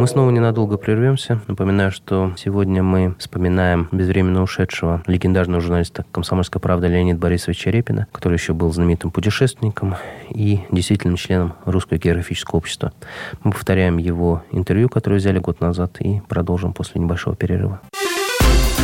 Мы 0.00 0.06
снова 0.06 0.30
ненадолго 0.30 0.78
прервемся. 0.78 1.42
Напоминаю, 1.46 1.92
что 1.92 2.32
сегодня 2.38 2.82
мы 2.82 3.14
вспоминаем 3.18 3.86
безвременно 3.92 4.42
ушедшего 4.42 5.02
легендарного 5.06 5.60
журналиста 5.60 6.06
«Комсомольской 6.10 6.58
правды» 6.58 6.86
Леонида 6.86 7.20
Борисовича 7.20 7.70
Репина, 7.70 8.06
который 8.10 8.38
еще 8.38 8.54
был 8.54 8.72
знаменитым 8.72 9.10
путешественником 9.10 9.96
и 10.30 10.60
действительным 10.70 11.16
членом 11.16 11.52
Русского 11.66 11.98
географического 11.98 12.56
общества. 12.56 12.94
Мы 13.42 13.52
повторяем 13.52 13.98
его 13.98 14.42
интервью, 14.52 14.88
которое 14.88 15.16
взяли 15.16 15.38
год 15.38 15.60
назад, 15.60 16.00
и 16.00 16.22
продолжим 16.30 16.72
после 16.72 16.98
небольшого 16.98 17.36
перерыва. 17.36 17.82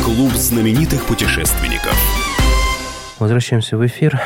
Клуб 0.05 0.33
знаменитых 0.33 1.03
путешественников. 1.07 1.97
Возвращаемся 3.17 3.75
в 3.75 3.83
эфир. 3.83 4.21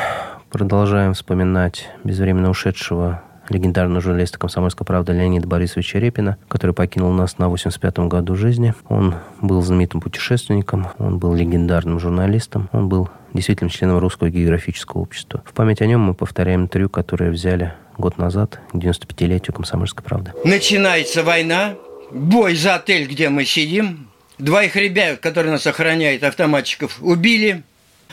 Продолжаем 0.49 1.13
вспоминать 1.13 1.87
безвременно 2.03 2.49
ушедшего 2.49 3.23
легендарного 3.51 4.01
журналиста 4.01 4.39
«Комсомольской 4.39 4.85
правды» 4.85 5.13
Леонида 5.13 5.47
Борисовича 5.47 5.99
Репина, 5.99 6.37
который 6.47 6.73
покинул 6.73 7.11
нас 7.11 7.37
на 7.37 7.45
85-м 7.45 8.09
году 8.09 8.35
жизни. 8.35 8.73
Он 8.89 9.15
был 9.41 9.61
знаменитым 9.61 10.01
путешественником, 10.01 10.87
он 10.97 11.19
был 11.19 11.35
легендарным 11.35 11.99
журналистом, 11.99 12.69
он 12.71 12.89
был 12.89 13.09
действительно 13.33 13.69
членом 13.69 13.99
Русского 13.99 14.29
географического 14.29 15.01
общества. 15.01 15.43
В 15.45 15.53
память 15.53 15.81
о 15.81 15.85
нем 15.85 16.01
мы 16.01 16.13
повторяем 16.13 16.63
интервью, 16.63 16.89
которое 16.89 17.31
взяли 17.31 17.73
год 17.97 18.17
назад, 18.17 18.59
к 18.71 18.75
95-летию 18.75 19.53
«Комсомольской 19.53 20.03
правды». 20.03 20.33
Начинается 20.43 21.23
война, 21.23 21.75
бой 22.11 22.55
за 22.55 22.75
отель, 22.75 23.07
где 23.07 23.29
мы 23.29 23.45
сидим. 23.45 24.07
Двоих 24.37 24.75
ребят, 24.75 25.19
которые 25.19 25.51
нас 25.51 25.67
охраняют, 25.67 26.23
автоматчиков, 26.23 26.97
убили. 27.01 27.63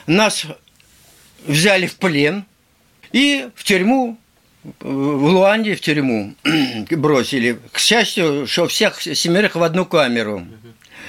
Нас 0.06 0.46
взяли 1.46 1.86
в 1.86 1.96
плен 1.96 2.44
и 3.12 3.48
в 3.54 3.64
тюрьму 3.64 4.18
в 4.80 5.24
Луанде 5.24 5.74
в 5.74 5.80
тюрьму 5.80 6.34
бросили. 6.90 7.58
К 7.72 7.78
счастью, 7.78 8.46
что 8.46 8.66
всех 8.68 9.00
семерых 9.00 9.54
в 9.56 9.62
одну 9.62 9.84
камеру. 9.84 10.46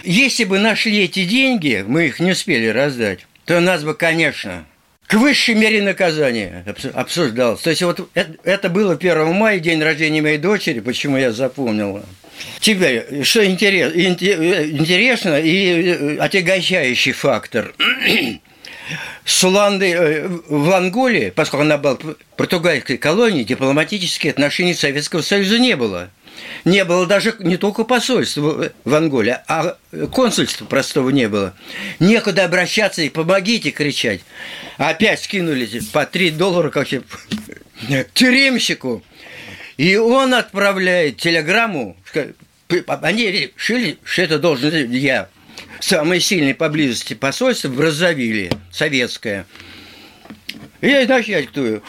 Если 0.03 0.45
бы 0.45 0.59
нашли 0.59 1.03
эти 1.03 1.25
деньги, 1.25 1.83
мы 1.85 2.07
их 2.07 2.19
не 2.19 2.31
успели 2.31 2.67
раздать, 2.67 3.25
то 3.45 3.59
нас 3.59 3.83
бы, 3.83 3.93
конечно, 3.93 4.65
к 5.07 5.15
высшей 5.15 5.55
мере 5.55 5.81
наказания 5.81 6.63
обсуждалось. 6.93 7.61
То 7.61 7.71
есть 7.71 7.81
вот 7.81 8.09
это 8.13 8.69
было 8.69 8.93
1 8.93 9.33
мая, 9.33 9.59
день 9.59 9.81
рождения 9.81 10.21
моей 10.21 10.37
дочери, 10.37 10.79
почему 10.79 11.17
я 11.17 11.31
запомнила. 11.31 12.05
Теперь, 12.59 13.23
что 13.23 13.45
интересно 13.45 15.39
и 15.39 16.17
отягощающий 16.17 17.11
фактор– 17.11 17.73
с 19.25 19.43
Уландой 19.43 19.91
э, 19.91 20.27
в 20.27 20.71
Анголе, 20.71 21.31
поскольку 21.31 21.63
она 21.63 21.77
была 21.77 21.97
португальской 22.35 22.97
колонией, 22.97 23.45
дипломатические 23.45 24.31
отношения 24.31 24.75
Советского 24.75 25.21
Союза 25.21 25.59
не 25.59 25.75
было. 25.75 26.09
Не 26.65 26.85
было 26.85 27.05
даже 27.05 27.35
не 27.39 27.57
только 27.57 27.83
посольства 27.83 28.71
в 28.83 28.95
Анголе, 28.95 29.43
а 29.47 29.77
консульства 30.11 30.65
простого 30.65 31.09
не 31.09 31.27
было. 31.27 31.53
Некуда 31.99 32.45
обращаться 32.45 33.01
и 33.01 33.09
помогите 33.09 33.71
кричать. 33.71 34.21
Опять 34.77 35.23
скинули 35.23 35.67
по 35.91 36.05
3 36.05 36.31
доллара 36.31 36.69
как 36.69 36.87
тюремщику. 38.13 39.03
И 39.77 39.95
он 39.95 40.33
отправляет 40.33 41.17
телеграмму. 41.17 41.97
Они 42.87 43.27
решили, 43.27 43.97
что 44.03 44.21
это 44.21 44.39
должен 44.39 44.91
я 44.91 45.29
самое 45.79 46.21
сильное 46.21 46.53
поблизости 46.53 47.13
посольство 47.13 47.69
в 47.69 47.79
Розавиле, 47.79 48.51
советское. 48.71 49.45
Я 50.81 51.01
и 51.01 51.07
начать 51.07 51.47
кто 51.47 51.81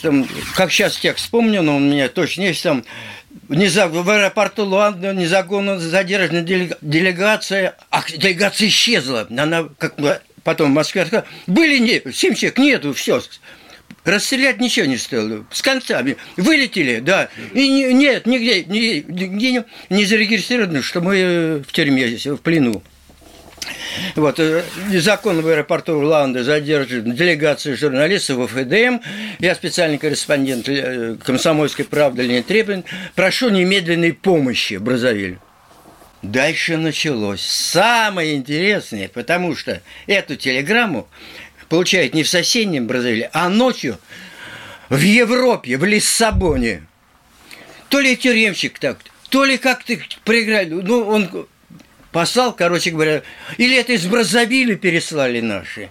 там, 0.00 0.26
как 0.54 0.72
сейчас 0.72 0.96
текст 0.96 1.24
вспомню, 1.24 1.62
но 1.62 1.76
у 1.76 1.80
меня 1.80 2.08
точно 2.08 2.42
есть 2.42 2.62
там 2.62 2.84
неза... 3.48 3.88
в 3.88 4.08
аэропорту 4.08 4.64
Луанда 4.64 5.12
незаконно 5.12 5.78
задержана 5.78 6.42
делегация, 6.42 7.76
а 7.90 8.02
делегация 8.08 8.68
исчезла. 8.68 9.26
Она 9.30 9.68
как 9.78 9.94
потом 10.42 10.70
в 10.70 10.74
Москве 10.74 11.06
сказала, 11.06 11.26
были 11.46 11.78
не, 11.78 12.02
семь 12.12 12.34
человек, 12.34 12.58
нету, 12.58 12.94
все. 12.94 13.22
Расстрелять 14.04 14.58
ничего 14.60 14.86
не 14.86 14.96
стоило. 14.96 15.44
С 15.50 15.62
концами. 15.62 16.16
Вылетели, 16.36 16.98
да. 16.98 17.28
И 17.54 17.68
не, 17.68 17.92
нет, 17.92 18.26
нигде, 18.26 18.64
нигде 18.64 19.64
не 19.90 20.04
зарегистрировано, 20.04 20.82
что 20.82 21.00
мы 21.00 21.62
в 21.66 21.72
тюрьме 21.72 22.08
здесь, 22.08 22.26
в 22.26 22.38
плену. 22.38 22.82
Вот, 24.16 24.40
э, 24.40 24.64
незаконно 24.90 25.42
в 25.42 25.46
аэропорту 25.46 25.98
Орландо 25.98 26.42
задержана 26.42 27.14
делегация 27.14 27.76
журналистов 27.76 28.50
ФДМ. 28.50 29.00
Я 29.38 29.54
специальный 29.54 29.98
корреспондент 29.98 30.68
э, 30.68 31.16
«Комсомольской 31.24 31.84
правды» 31.84 32.22
Леонид 32.22 32.46
Трепин. 32.46 32.84
Прошу 33.14 33.50
немедленной 33.50 34.12
помощи 34.14 34.74
Бразовиль. 34.74 35.38
Дальше 36.22 36.76
началось 36.76 37.42
самое 37.42 38.36
интересное, 38.36 39.08
потому 39.08 39.56
что 39.56 39.82
эту 40.06 40.36
телеграмму 40.36 41.08
получают 41.72 42.12
не 42.12 42.22
в 42.22 42.28
соседнем 42.28 42.86
Бразилии, 42.86 43.30
а 43.32 43.48
ночью 43.48 43.98
в 44.90 45.00
Европе, 45.00 45.78
в 45.78 45.84
Лиссабоне. 45.86 46.82
То 47.88 47.98
ли 47.98 48.14
тюремщик 48.14 48.78
так, 48.78 48.98
то 49.30 49.46
ли 49.46 49.56
как-то 49.56 49.96
проиграли. 50.22 50.68
Ну, 50.68 51.06
он 51.08 51.46
послал, 52.10 52.52
короче 52.52 52.90
говоря, 52.90 53.22
или 53.56 53.74
это 53.74 53.94
из 53.94 54.04
Браззавиля 54.04 54.76
переслали 54.76 55.40
наши. 55.40 55.88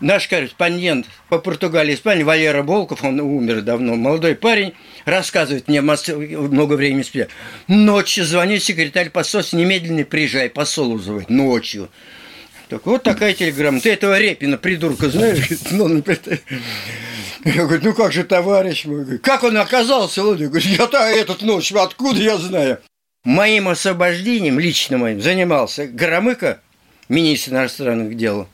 Наш 0.00 0.28
корреспондент 0.28 1.04
по 1.28 1.38
Португалии 1.38 1.92
Испании 1.92 2.22
Валера 2.22 2.62
Волков, 2.62 3.04
он 3.04 3.20
умер 3.20 3.60
давно, 3.60 3.96
молодой 3.96 4.34
парень, 4.34 4.72
рассказывает 5.04 5.68
мне 5.68 5.82
много 5.82 6.72
времени 6.72 7.02
спустя. 7.02 7.28
Ночью 7.68 8.24
звонит 8.24 8.62
секретарь 8.62 9.10
посольства, 9.10 9.58
немедленно 9.58 10.04
приезжай, 10.04 10.48
посол 10.48 10.96
вызывает, 10.96 11.28
ночью. 11.28 11.90
Так 12.72 12.86
вот 12.86 13.02
такая 13.02 13.34
телеграмма. 13.34 13.82
Ты 13.82 13.90
этого 13.92 14.18
Репина, 14.18 14.56
придурка, 14.56 15.10
знаешь? 15.10 15.46
Ну, 17.44 17.50
я 17.50 17.66
говорю, 17.66 17.82
ну 17.82 17.92
как 17.92 18.12
же 18.12 18.24
товарищ 18.24 18.86
мой? 18.86 19.18
Как 19.18 19.42
он 19.42 19.58
оказался? 19.58 20.24
Он 20.24 20.36
говорит, 20.36 20.64
я-то 20.64 20.96
этот 20.96 21.42
ночь, 21.42 21.70
откуда 21.72 22.18
я 22.18 22.38
знаю? 22.38 22.78
Моим 23.24 23.68
освобождением, 23.68 24.58
лично 24.58 24.96
моим, 24.96 25.20
занимался 25.20 25.86
Громыко, 25.86 26.62
министр 27.10 27.50
иностранных 27.50 28.16
дел, 28.16 28.48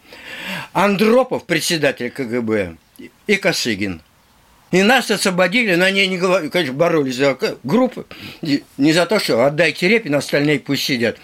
Андропов, 0.73 1.45
председатель 1.45 2.11
КГБ, 2.11 2.77
и 3.29 3.37
Косыгин. 3.37 4.01
И 4.71 4.83
нас 4.83 5.11
освободили, 5.11 5.75
на 5.77 5.91
ней 5.91 6.07
не 6.09 6.19
говорили, 6.19 6.51
конечно, 6.51 6.75
боролись 6.75 7.17
за 7.17 7.39
группы, 7.65 8.05
не 8.43 8.93
за 8.93 9.07
то, 9.07 9.19
что 9.19 9.45
отдайте 9.47 9.89
Репин, 9.89 10.15
остальные 10.15 10.61
пусть 10.61 10.85
сидят. 10.85 11.17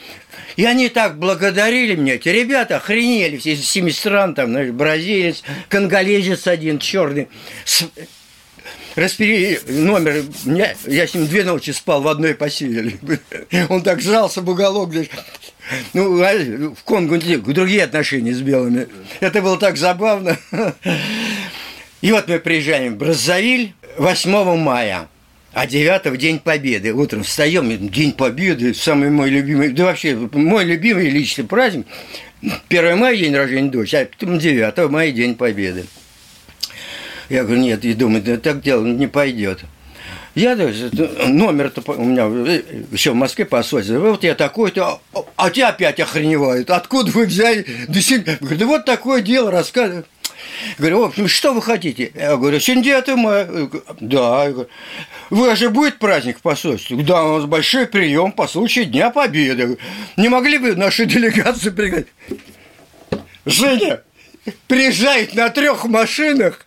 И 0.56 0.64
они 0.64 0.88
так 0.88 1.18
благодарили 1.18 1.94
меня, 1.94 2.14
эти 2.14 2.30
ребята 2.30 2.76
охренели, 2.76 3.36
все 3.36 3.52
из 3.52 3.68
семи 3.68 3.92
стран, 3.92 4.34
там, 4.34 4.50
знаешь, 4.50 4.70
бразилец, 4.70 5.42
конголезец 5.68 6.46
один, 6.46 6.78
черный, 6.78 7.28
распери 8.94 9.58
номер, 9.68 10.24
я, 10.44 10.74
я 10.86 11.06
с 11.06 11.14
ним 11.14 11.26
две 11.26 11.44
ночи 11.44 11.70
спал 11.70 12.00
в 12.00 12.08
одной 12.08 12.34
постели. 12.34 12.98
Он 13.68 13.82
так 13.82 14.00
жался 14.00 14.40
в 14.40 14.48
уголок, 14.48 14.92
ну, 15.92 16.22
а 16.22 16.32
в 16.34 16.82
Конго 16.84 17.18
другие 17.18 17.84
отношения 17.84 18.32
с 18.32 18.40
белыми. 18.40 18.88
Это 19.20 19.42
было 19.42 19.58
так 19.58 19.76
забавно. 19.76 20.38
И 22.04 22.12
вот 22.12 22.28
мы 22.28 22.38
приезжаем 22.38 22.96
в 22.96 22.98
Браззавиль 22.98 23.72
8 23.96 24.56
мая. 24.58 25.08
А 25.54 25.66
9 25.66 26.18
День 26.18 26.38
Победы. 26.38 26.92
Утром 26.92 27.22
встаем, 27.22 27.88
День 27.88 28.12
Победы, 28.12 28.74
самый 28.74 29.08
мой 29.08 29.30
любимый, 29.30 29.70
да 29.70 29.84
вообще 29.84 30.14
мой 30.14 30.64
любимый 30.66 31.08
личный 31.08 31.44
праздник. 31.44 31.86
1 32.68 32.98
мая 32.98 33.16
день 33.16 33.34
рождения 33.34 33.70
дочь, 33.70 33.94
а 33.94 34.04
потом 34.04 34.38
9 34.38 34.90
мая 34.90 35.12
День 35.12 35.34
Победы. 35.34 35.86
Я 37.30 37.44
говорю, 37.44 37.62
нет, 37.62 37.82
и 37.86 37.94
думаю, 37.94 38.22
да 38.22 38.36
так 38.36 38.60
дело 38.60 38.84
не 38.84 39.06
пойдет. 39.06 39.60
Я 40.34 40.56
номер-то 40.56 41.90
у 41.90 42.04
меня 42.04 42.24
еще 42.92 43.12
в 43.12 43.14
Москве 43.14 43.46
посольство. 43.46 43.98
Вот 43.98 44.24
я 44.24 44.34
такой-то, 44.34 45.00
а, 45.14 45.24
а 45.36 45.48
тебя 45.48 45.68
опять 45.68 46.00
охреневают. 46.00 46.68
Откуда 46.68 47.10
вы 47.12 47.24
взяли? 47.24 47.64
Да, 47.88 48.36
да 48.40 48.66
вот 48.66 48.84
такое 48.84 49.22
дело 49.22 49.50
рассказываю. 49.50 50.04
Говорю, 50.78 51.00
в 51.00 51.04
общем, 51.04 51.28
что 51.28 51.52
вы 51.52 51.62
хотите? 51.62 52.12
Я 52.14 52.36
говорю, 52.36 52.60
сегодня 52.60 52.84
9 52.84 53.16
мая. 53.16 53.48
Да. 54.00 54.44
Я 54.44 54.50
говорю, 54.52 54.68
вы 55.30 55.56
же 55.56 55.70
будет 55.70 55.98
праздник 55.98 56.38
в 56.38 56.42
посольстве? 56.42 56.96
Да, 57.02 57.24
у 57.24 57.38
нас 57.38 57.46
большой 57.46 57.86
прием 57.86 58.32
по 58.32 58.46
случаю 58.46 58.86
Дня 58.86 59.10
Победы. 59.10 59.78
Не 60.16 60.28
могли 60.28 60.58
бы 60.58 60.74
нашу 60.74 61.04
делегацию 61.06 61.72
пригласить? 61.72 62.08
Женя, 63.46 64.00
приезжает 64.66 65.34
на 65.34 65.50
трех 65.50 65.84
машинах 65.84 66.66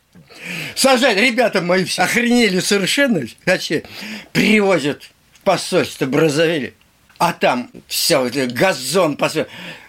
Сажать, 0.76 1.18
ребята 1.18 1.62
мои 1.62 1.84
все 1.84 2.04
охренели 2.04 2.60
совершенно. 2.60 3.26
Вообще, 3.46 3.84
привозят 4.32 5.10
в 5.34 5.42
посольство 5.42 6.06
Бразовили, 6.06 6.74
а 7.18 7.34
там 7.34 7.70
все, 7.88 8.30
газон, 8.48 9.18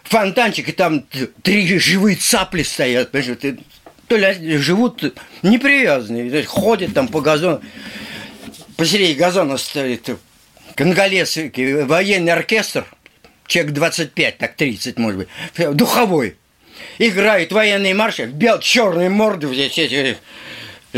фонтанчик, 0.05 0.69
и 0.69 0.73
там 0.73 1.05
три 1.43 1.79
живые 1.79 2.17
цапли 2.17 2.63
стоят, 2.63 3.11
понимаешь, 3.11 3.59
то 4.09 4.17
ли 4.17 4.57
живут 4.57 5.05
непривязанные, 5.43 6.43
ходят 6.45 6.95
там 6.95 7.09
по 7.09 7.21
газону, 7.21 7.61
посередине 8.77 9.19
газона 9.19 9.59
стоит 9.59 10.09
конголезский 10.75 11.83
военный 11.85 12.33
оркестр, 12.33 12.87
человек 13.47 13.73
25, 13.75 14.39
так 14.39 14.57
30, 14.57 14.99
может 14.99 15.19
быть, 15.19 15.29
духовой, 15.77 16.37
играют 16.99 17.53
военные 17.53 17.95
марши, 17.95 18.25
бел 18.27 18.59
черные 18.61 19.11
морды 19.11 19.53
здесь 19.53 19.79
эти 19.79 20.17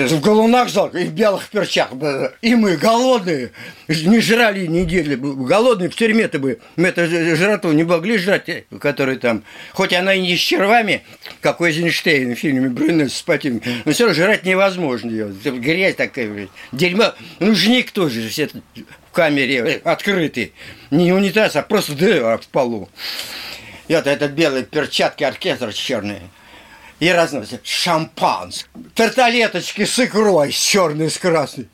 в 0.09 0.21
галунах 0.21 0.69
зал 0.69 0.89
и 0.89 1.05
в 1.05 1.13
белых 1.13 1.49
перчатках. 1.49 2.35
И 2.43 2.55
мы 2.55 2.77
голодные, 2.77 3.53
не 3.89 4.21
жрали 4.21 4.67
неделю, 4.67 5.19
голодные 5.19 5.91
в 5.91 5.97
тюрьме-то 5.97 6.39
бы. 6.39 6.61
Мы 6.77 6.89
это 6.89 7.07
жратву 7.37 7.73
не 7.73 7.85
могли 7.85 8.19
жрать, 8.19 8.49
э, 8.49 8.65
который 8.81 9.17
там, 9.17 9.45
хоть 9.73 9.93
она 9.93 10.15
и 10.15 10.21
не 10.21 10.37
с 10.37 10.41
червами, 10.41 11.03
как 11.41 11.61
у 11.61 11.65
Эйзенштейна 11.65 12.35
в 12.35 12.39
фильме 12.39 12.69
«Брюнет 12.69 13.13
с 13.13 13.23
Патин», 13.23 13.63
но 13.85 13.93
все 13.93 14.05
равно 14.05 14.23
жрать 14.23 14.45
невозможно. 14.45 15.11
Ее. 15.11 15.29
Грязь 15.45 15.97
такая, 15.97 16.29
блядь. 16.29 16.51
дерьмо. 16.73 17.15
Ну, 17.39 17.55
жник 17.55 17.91
тоже 17.91 18.29
все 18.29 18.49
в 18.49 19.13
камере 19.13 19.57
э, 19.57 19.81
открытый. 19.85 20.53
Не 20.91 21.13
унитаз, 21.13 21.57
а 21.57 21.63
просто 21.63 21.95
дыра 21.95 22.39
в 22.39 22.47
полу. 22.49 22.89
И 23.89 23.95
вот 23.95 24.07
этот 24.07 24.33
белые 24.33 24.65
перчатки, 24.65 25.25
оркестр 25.25 25.73
черный 25.73 26.21
и 27.01 27.09
разносят 27.09 27.67
шампанское, 27.67 28.71
тарталеточки 28.95 29.85
с 29.85 29.99
икрой, 29.99 30.53
с 30.53 30.59
с 30.59 31.19
красной. 31.19 31.69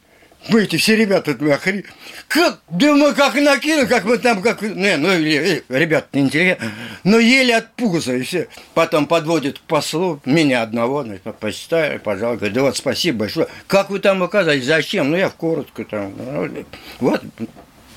Мы 0.49 0.63
эти 0.63 0.77
все 0.77 0.95
ребята 0.95 1.37
мы 1.41 1.53
охрен... 1.53 1.85
Как, 2.29 2.61
да 2.71 2.95
мы 2.95 3.15
как 3.15 3.35
накинули, 3.35 3.87
как 3.87 4.05
мы 4.05 4.19
там, 4.19 4.43
как... 4.43 4.63
Не, 4.63 4.97
ну, 4.97 5.11
ребята 5.19 6.07
не 6.13 6.23
интеллигентные. 6.23 6.71
Но 7.03 7.19
еле 7.19 7.57
от 7.57 7.75
пуза, 7.75 8.15
и 8.15 8.23
все. 8.23 8.49
Потом 8.75 9.07
подводят 9.07 9.59
к 9.59 9.63
послу, 9.63 10.21
меня 10.25 10.63
одного, 10.63 11.03
ну, 11.03 11.19
почитаю, 11.41 11.99
пожалуйста, 11.99 12.39
говорит, 12.39 12.55
да 12.55 12.63
вот 12.63 12.77
спасибо 12.77 13.21
большое. 13.21 13.49
Как 13.67 13.91
вы 13.91 13.99
там 13.99 14.23
оказались, 14.23 14.65
зачем? 14.65 15.11
Ну, 15.11 15.17
я 15.17 15.31
в 15.31 15.35
коротко 15.35 15.85
там. 15.85 16.13
Ну, 16.17 16.65
вот, 17.01 17.23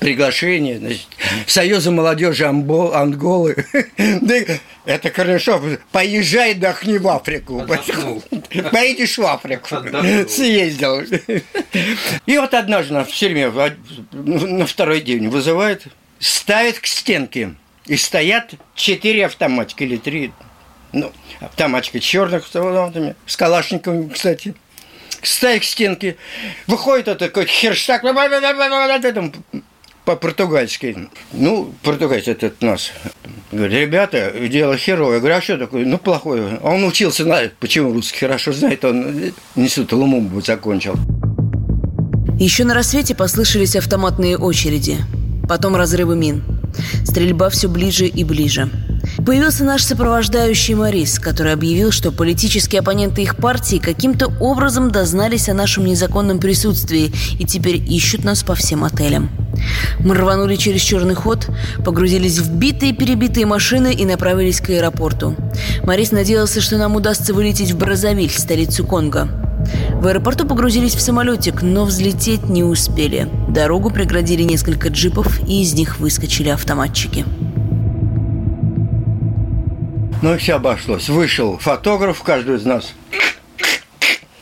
приглашение 0.00 0.78
значит, 0.78 1.06
Союза 1.46 1.90
молодежи 1.92 2.44
Амбо, 2.44 2.98
Анголы. 2.98 3.64
Это 4.86 5.10
хорошо. 5.10 5.62
Поезжай, 5.92 6.52
отдохни 6.52 6.98
в 6.98 7.06
Африку. 7.06 7.64
Поедешь 8.72 9.18
в 9.18 9.24
Африку. 9.24 9.68
Съездил. 10.28 11.02
И 12.26 12.38
вот 12.38 12.54
однажды 12.54 13.04
в 13.04 13.12
тюрьме 13.12 13.50
на 14.12 14.66
второй 14.66 15.02
день 15.02 15.28
вызывает, 15.28 15.84
ставит 16.18 16.80
к 16.80 16.86
стенке. 16.86 17.54
И 17.86 17.96
стоят 17.96 18.54
четыре 18.74 19.26
автоматика 19.26 19.84
или 19.84 19.96
три. 19.96 20.32
Ну, 20.92 21.12
автоматика 21.40 22.00
черных 22.00 22.46
с 23.26 23.36
калашниковыми, 23.36 24.08
кстати 24.08 24.54
ставит 25.22 25.62
к 25.62 25.64
стенке, 25.64 26.16
выходит 26.66 27.08
это 27.08 27.26
такой 27.26 27.46
херштаг, 27.46 28.02
по-португальски. 30.10 31.08
Ну, 31.32 31.72
португальец 31.82 32.26
этот 32.26 32.60
нас. 32.62 32.90
Говорит, 33.52 33.78
ребята, 33.78 34.32
дело 34.48 34.76
херовое. 34.76 35.14
Я 35.14 35.20
говорю, 35.20 35.36
а 35.36 35.40
что 35.40 35.56
такое? 35.56 35.84
Ну, 35.84 35.98
плохое. 35.98 36.58
А 36.62 36.70
он 36.70 36.84
учился, 36.84 37.22
знает, 37.24 37.54
почему 37.60 37.92
русский 37.92 38.18
хорошо 38.18 38.52
знает, 38.52 38.84
он 38.84 39.32
институт 39.54 39.92
Лумумбу 39.92 40.40
закончил. 40.40 40.96
Еще 42.38 42.64
на 42.64 42.74
рассвете 42.74 43.14
послышались 43.14 43.76
автоматные 43.76 44.36
очереди. 44.36 44.96
Потом 45.48 45.76
разрывы 45.76 46.16
мин. 46.16 46.42
Стрельба 47.04 47.50
все 47.50 47.68
ближе 47.68 48.06
и 48.06 48.24
ближе. 48.24 48.68
Появился 49.30 49.62
наш 49.62 49.84
сопровождающий 49.84 50.74
Морис, 50.74 51.20
который 51.20 51.52
объявил, 51.52 51.92
что 51.92 52.10
политические 52.10 52.80
оппоненты 52.80 53.22
их 53.22 53.36
партии 53.36 53.76
каким-то 53.76 54.26
образом 54.40 54.90
дознались 54.90 55.48
о 55.48 55.54
нашем 55.54 55.84
незаконном 55.84 56.40
присутствии 56.40 57.12
и 57.38 57.44
теперь 57.44 57.76
ищут 57.76 58.24
нас 58.24 58.42
по 58.42 58.56
всем 58.56 58.82
отелям. 58.82 59.30
Мы 60.00 60.16
рванули 60.16 60.56
через 60.56 60.80
черный 60.80 61.14
ход, 61.14 61.46
погрузились 61.84 62.40
в 62.40 62.52
битые-перебитые 62.56 63.46
машины 63.46 63.94
и 63.94 64.04
направились 64.04 64.60
к 64.60 64.70
аэропорту. 64.70 65.36
Морис 65.84 66.10
надеялся, 66.10 66.60
что 66.60 66.76
нам 66.76 66.96
удастся 66.96 67.32
вылететь 67.32 67.70
в 67.70 67.78
Бразовиль, 67.78 68.30
столицу 68.30 68.84
Конго. 68.84 69.28
В 69.92 70.08
аэропорту 70.08 70.44
погрузились 70.44 70.96
в 70.96 71.00
самолетик, 71.00 71.62
но 71.62 71.84
взлететь 71.84 72.48
не 72.48 72.64
успели. 72.64 73.28
Дорогу 73.48 73.90
преградили 73.90 74.42
несколько 74.42 74.88
джипов, 74.88 75.40
и 75.46 75.62
из 75.62 75.74
них 75.74 76.00
выскочили 76.00 76.48
автоматчики. 76.48 77.24
Ну 80.22 80.34
и 80.34 80.38
все 80.38 80.54
обошлось. 80.54 81.08
Вышел 81.08 81.58
фотограф, 81.58 82.22
каждый 82.22 82.56
из 82.56 82.64
нас 82.64 82.92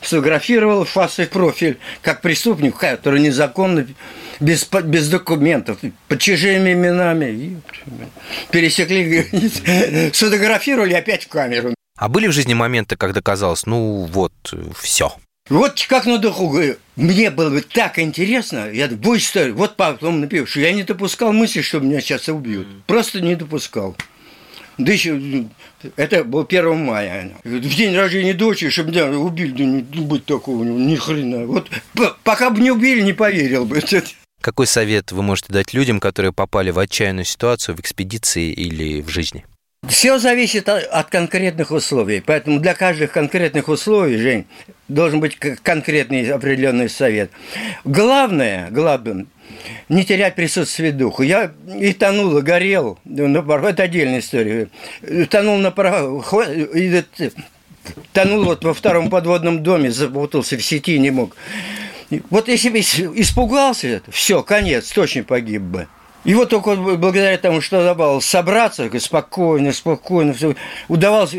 сфотографировал 0.09 0.85
фас 0.85 1.19
и 1.19 1.27
профиль, 1.27 1.79
как 2.03 2.23
преступник, 2.23 2.77
который 2.77 3.21
незаконно, 3.21 3.87
без, 4.41 4.67
без 4.85 5.09
документов, 5.09 5.79
под 6.09 6.21
чужими 6.21 6.73
именами. 6.73 7.61
Пересекли 8.51 9.05
границу, 9.05 10.14
сфотографировали 10.14 10.95
опять 10.95 11.25
в 11.25 11.29
камеру. 11.29 11.75
А 11.97 12.09
были 12.09 12.27
в 12.27 12.33
жизни 12.33 12.55
моменты, 12.55 12.97
когда 12.97 13.21
казалось, 13.21 13.67
ну 13.67 14.09
вот, 14.11 14.33
все. 14.79 15.14
Вот 15.51 15.85
как 15.88 16.07
на 16.07 16.19
духу 16.19 16.49
говорю, 16.49 16.77
мне 16.97 17.31
было 17.31 17.51
бы 17.51 17.61
так 17.61 17.99
интересно, 17.99 18.71
я 18.71 18.88
будь 18.88 19.23
что, 19.23 19.53
вот 19.53 19.77
потом 19.77 20.21
напишу, 20.21 20.61
я 20.61 20.73
не 20.73 20.83
допускал 20.83 21.33
мысли, 21.33 21.62
что 21.62 21.81
меня 21.81 22.01
сейчас 22.01 22.29
убьют. 22.29 22.67
Просто 22.87 23.21
не 23.21 23.35
допускал. 23.35 23.97
Да 24.79 24.93
еще, 24.93 25.21
это 25.97 26.23
был 26.23 26.47
1 26.49 26.85
мая. 26.85 27.33
В 27.43 27.61
день 27.61 27.97
рождения 27.97 28.33
дочери, 28.33 28.71
чтобы 28.71 28.91
меня 28.91 29.07
убили, 29.07 29.51
да 29.51 29.64
не 29.64 29.83
быть 29.83 30.25
такого, 30.25 30.62
ни 30.62 30.95
хрена. 30.95 31.47
Вот 31.47 31.69
пока 32.23 32.51
бы 32.51 32.61
не 32.61 32.71
убили, 32.71 33.03
не 33.03 33.12
поверил 33.12 33.64
бы. 33.64 33.83
Какой 34.41 34.69
совет 34.69 35.11
вы 35.11 35.23
можете 35.23 35.53
дать 35.53 35.75
людям, 35.75 35.99
которые 35.99 36.33
попали 36.33 36.71
в 36.71 36.79
отчаянную 36.79 37.25
ситуацию 37.25 37.77
в 37.77 37.81
экспедиции 37.81 38.53
или 38.53 39.03
в 39.03 39.09
жизни? 39.09 39.45
Все 39.87 40.19
зависит 40.19 40.69
от 40.69 41.09
конкретных 41.09 41.71
условий. 41.71 42.21
Поэтому 42.25 42.61
для 42.61 42.75
каждых 42.75 43.12
конкретных 43.12 43.69
условий, 43.69 44.17
Жень, 44.19 44.47
должен 44.88 45.21
быть 45.21 45.37
конкретный 45.37 46.31
определенный 46.31 46.88
совет. 46.88 47.31
Главное, 47.85 48.71
главное, 48.71 49.27
не 49.88 50.04
терять 50.04 50.34
присутствие 50.34 50.92
духа. 50.92 51.22
Я 51.22 51.52
и 51.80 51.92
тонул, 51.92 52.38
и 52.38 52.42
горел. 52.42 52.98
Это 53.06 53.82
отдельная 53.82 54.20
история. 54.20 54.68
Тонул 55.30 55.58
на 55.58 55.70
пароходе, 55.70 57.04
тонул 58.12 58.44
вот 58.44 58.64
во 58.64 58.74
втором 58.74 59.11
подводном 59.11 59.62
доме, 59.62 59.90
запутался 59.90 60.56
в 60.56 60.64
сети, 60.64 60.98
не 60.98 61.11
мог. 61.11 61.37
Вот 62.30 62.48
если 62.48 62.70
бы 62.70 62.78
испугался, 62.80 64.02
все, 64.11 64.42
конец, 64.42 64.90
точно 64.90 65.24
погиб 65.24 65.62
бы. 65.62 65.88
И 66.24 66.34
вот 66.34 66.50
только 66.50 66.74
благодаря 66.74 67.38
тому, 67.38 67.61
что 67.61 67.80
удавалось 67.80 68.24
собраться, 68.24 68.90
спокойно, 68.98 69.72
спокойно, 69.72 70.34
все, 70.34 70.56
удавалось 70.88 71.34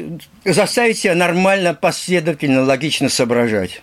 заставить 0.45 0.97
себя 0.97 1.15
нормально, 1.15 1.73
последовательно, 1.73 2.63
логично 2.63 3.09
соображать. 3.09 3.81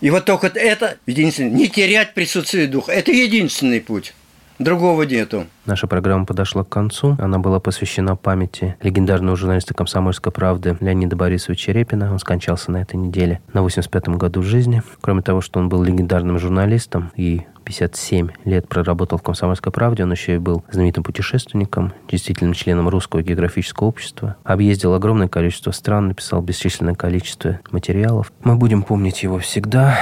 И 0.00 0.10
вот 0.10 0.24
только 0.24 0.46
это 0.46 0.98
единственное, 1.06 1.50
не 1.50 1.68
терять 1.68 2.14
присутствие 2.14 2.66
духа. 2.66 2.92
Это 2.92 3.12
единственный 3.12 3.80
путь. 3.80 4.14
Другого 4.60 5.04
нету. 5.04 5.46
Наша 5.64 5.86
программа 5.86 6.26
подошла 6.26 6.64
к 6.64 6.68
концу. 6.68 7.16
Она 7.18 7.38
была 7.38 7.60
посвящена 7.60 8.14
памяти 8.14 8.76
легендарного 8.82 9.34
журналиста 9.34 9.72
«Комсомольской 9.72 10.30
правды» 10.32 10.76
Леонида 10.80 11.16
Борисовича 11.16 11.72
Репина. 11.72 12.12
Он 12.12 12.18
скончался 12.18 12.70
на 12.70 12.82
этой 12.82 12.96
неделе 12.96 13.40
на 13.54 13.60
85-м 13.60 14.18
году 14.18 14.42
жизни. 14.42 14.82
Кроме 15.00 15.22
того, 15.22 15.40
что 15.40 15.60
он 15.60 15.70
был 15.70 15.82
легендарным 15.82 16.38
журналистом 16.38 17.10
и 17.16 17.46
57 17.64 18.28
лет 18.44 18.68
проработал 18.68 19.16
в 19.16 19.22
«Комсомольской 19.22 19.72
правде», 19.72 20.02
он 20.02 20.12
еще 20.12 20.34
и 20.34 20.38
был 20.38 20.62
знаменитым 20.70 21.04
путешественником, 21.04 21.94
действительным 22.10 22.52
членом 22.52 22.90
Русского 22.90 23.22
географического 23.22 23.88
общества, 23.88 24.36
объездил 24.44 24.92
огромное 24.92 25.28
количество 25.28 25.70
стран, 25.70 26.08
написал 26.08 26.42
бесчисленное 26.42 26.94
количество 26.94 27.60
материалов. 27.70 28.30
Мы 28.44 28.56
будем 28.56 28.82
помнить 28.82 29.22
его 29.22 29.38
всегда, 29.38 29.98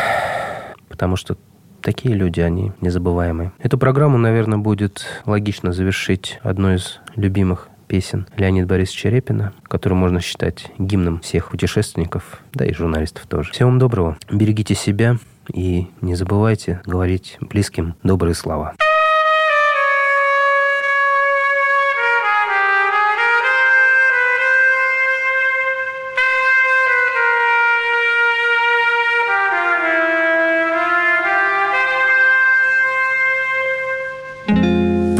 потому 0.89 1.15
что 1.15 1.37
Такие 1.83 2.15
люди, 2.15 2.41
они 2.41 2.73
незабываемые. 2.81 3.53
Эту 3.59 3.79
программу, 3.79 4.19
наверное, 4.19 4.59
будет 4.59 5.07
логично 5.27 5.73
завершить 5.73 6.39
одной 6.43 6.77
из 6.77 6.99
любимых 7.17 7.69
песен 7.87 8.27
Леонида 8.37 8.67
Борисовича 8.67 9.09
Репина, 9.09 9.53
который 9.65 9.95
можно 9.95 10.21
считать 10.21 10.71
гимном 10.79 11.21
всех 11.21 11.51
путешественников, 11.51 12.43
да 12.53 12.67
и 12.67 12.75
журналистов 12.75 13.27
тоже. 13.27 13.53
Всего 13.53 13.71
вам 13.71 13.79
доброго. 13.79 14.19
Берегите 14.31 14.75
себя 14.75 15.17
и 15.53 15.89
не 16.01 16.15
забывайте 16.15 16.83
говорить 16.85 17.39
близким 17.41 17.95
добрые 18.03 18.35
слова. 18.35 18.75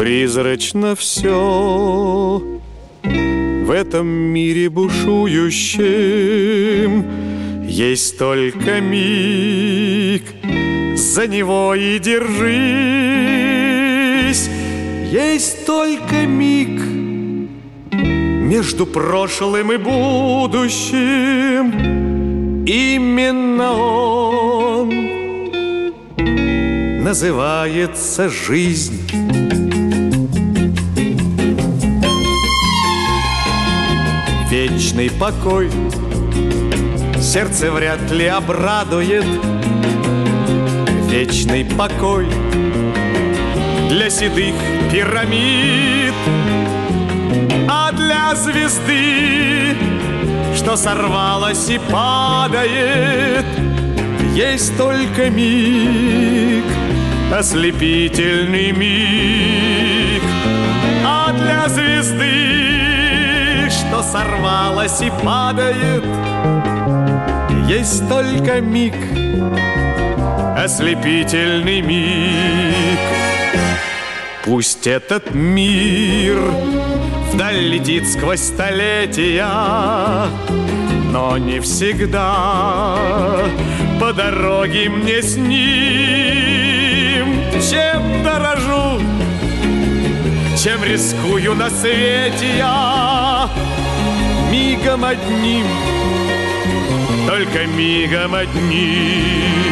Призрачно 0.09 0.95
все 0.95 2.41
в 3.03 3.69
этом 3.71 4.07
мире 4.07 4.67
бушующем. 4.67 5.85
Есть 7.67 8.17
только 8.17 8.81
миг, 8.81 10.23
за 10.95 11.27
него 11.27 11.75
и 11.75 11.99
держись. 11.99 12.49
Есть 15.11 15.67
только 15.67 16.25
миг 16.25 16.81
между 17.93 18.87
прошлым 18.87 19.73
и 19.73 19.77
будущим. 19.77 21.05
Именно 22.65 23.73
он 23.73 24.89
называется 27.03 28.27
жизнь 28.27 29.28
вечный 34.79 35.11
покой. 35.11 35.69
Сердце 37.21 37.69
вряд 37.69 38.09
ли 38.11 38.27
обрадует. 38.27 39.25
Вечный 41.09 41.65
покой 41.65 42.27
Для 43.89 44.09
седых 44.09 44.55
пирамид. 44.89 46.13
А 47.67 47.91
для 47.91 48.33
звезды 48.35 49.75
Что 50.55 50.77
сорвалась 50.77 51.67
и 51.69 51.77
падает 51.91 53.45
Есть 54.33 54.77
только 54.77 55.29
миг. 55.29 56.63
Ослепительный 57.33 58.71
миг 58.71 59.18
сорвалась 64.11 65.01
и 65.01 65.11
падает. 65.23 66.03
Есть 67.67 68.07
только 68.09 68.59
миг, 68.61 68.95
ослепительный 70.57 71.81
миг. 71.81 72.99
Пусть 74.45 74.87
этот 74.87 75.35
мир 75.35 76.39
вдаль 77.31 77.59
летит 77.59 78.07
сквозь 78.07 78.39
столетия 78.39 79.45
Но 81.11 81.37
не 81.37 81.59
всегда 81.59 82.97
по 83.99 84.11
дороге 84.11 84.89
мне 84.89 85.21
с 85.21 85.35
ним. 85.35 85.59
Чем 87.69 88.23
дорожу, 88.23 89.01
чем 90.57 90.83
рискую 90.83 91.53
на 91.53 91.69
свете 91.69 92.57
я 92.57 93.49
мигом 94.49 95.05
одним, 95.05 95.65
только 97.27 97.65
мигом 97.67 98.33
одним. 98.35 99.69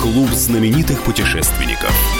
Клуб 0.00 0.30
знаменитых 0.30 1.02
путешественников. 1.02 2.11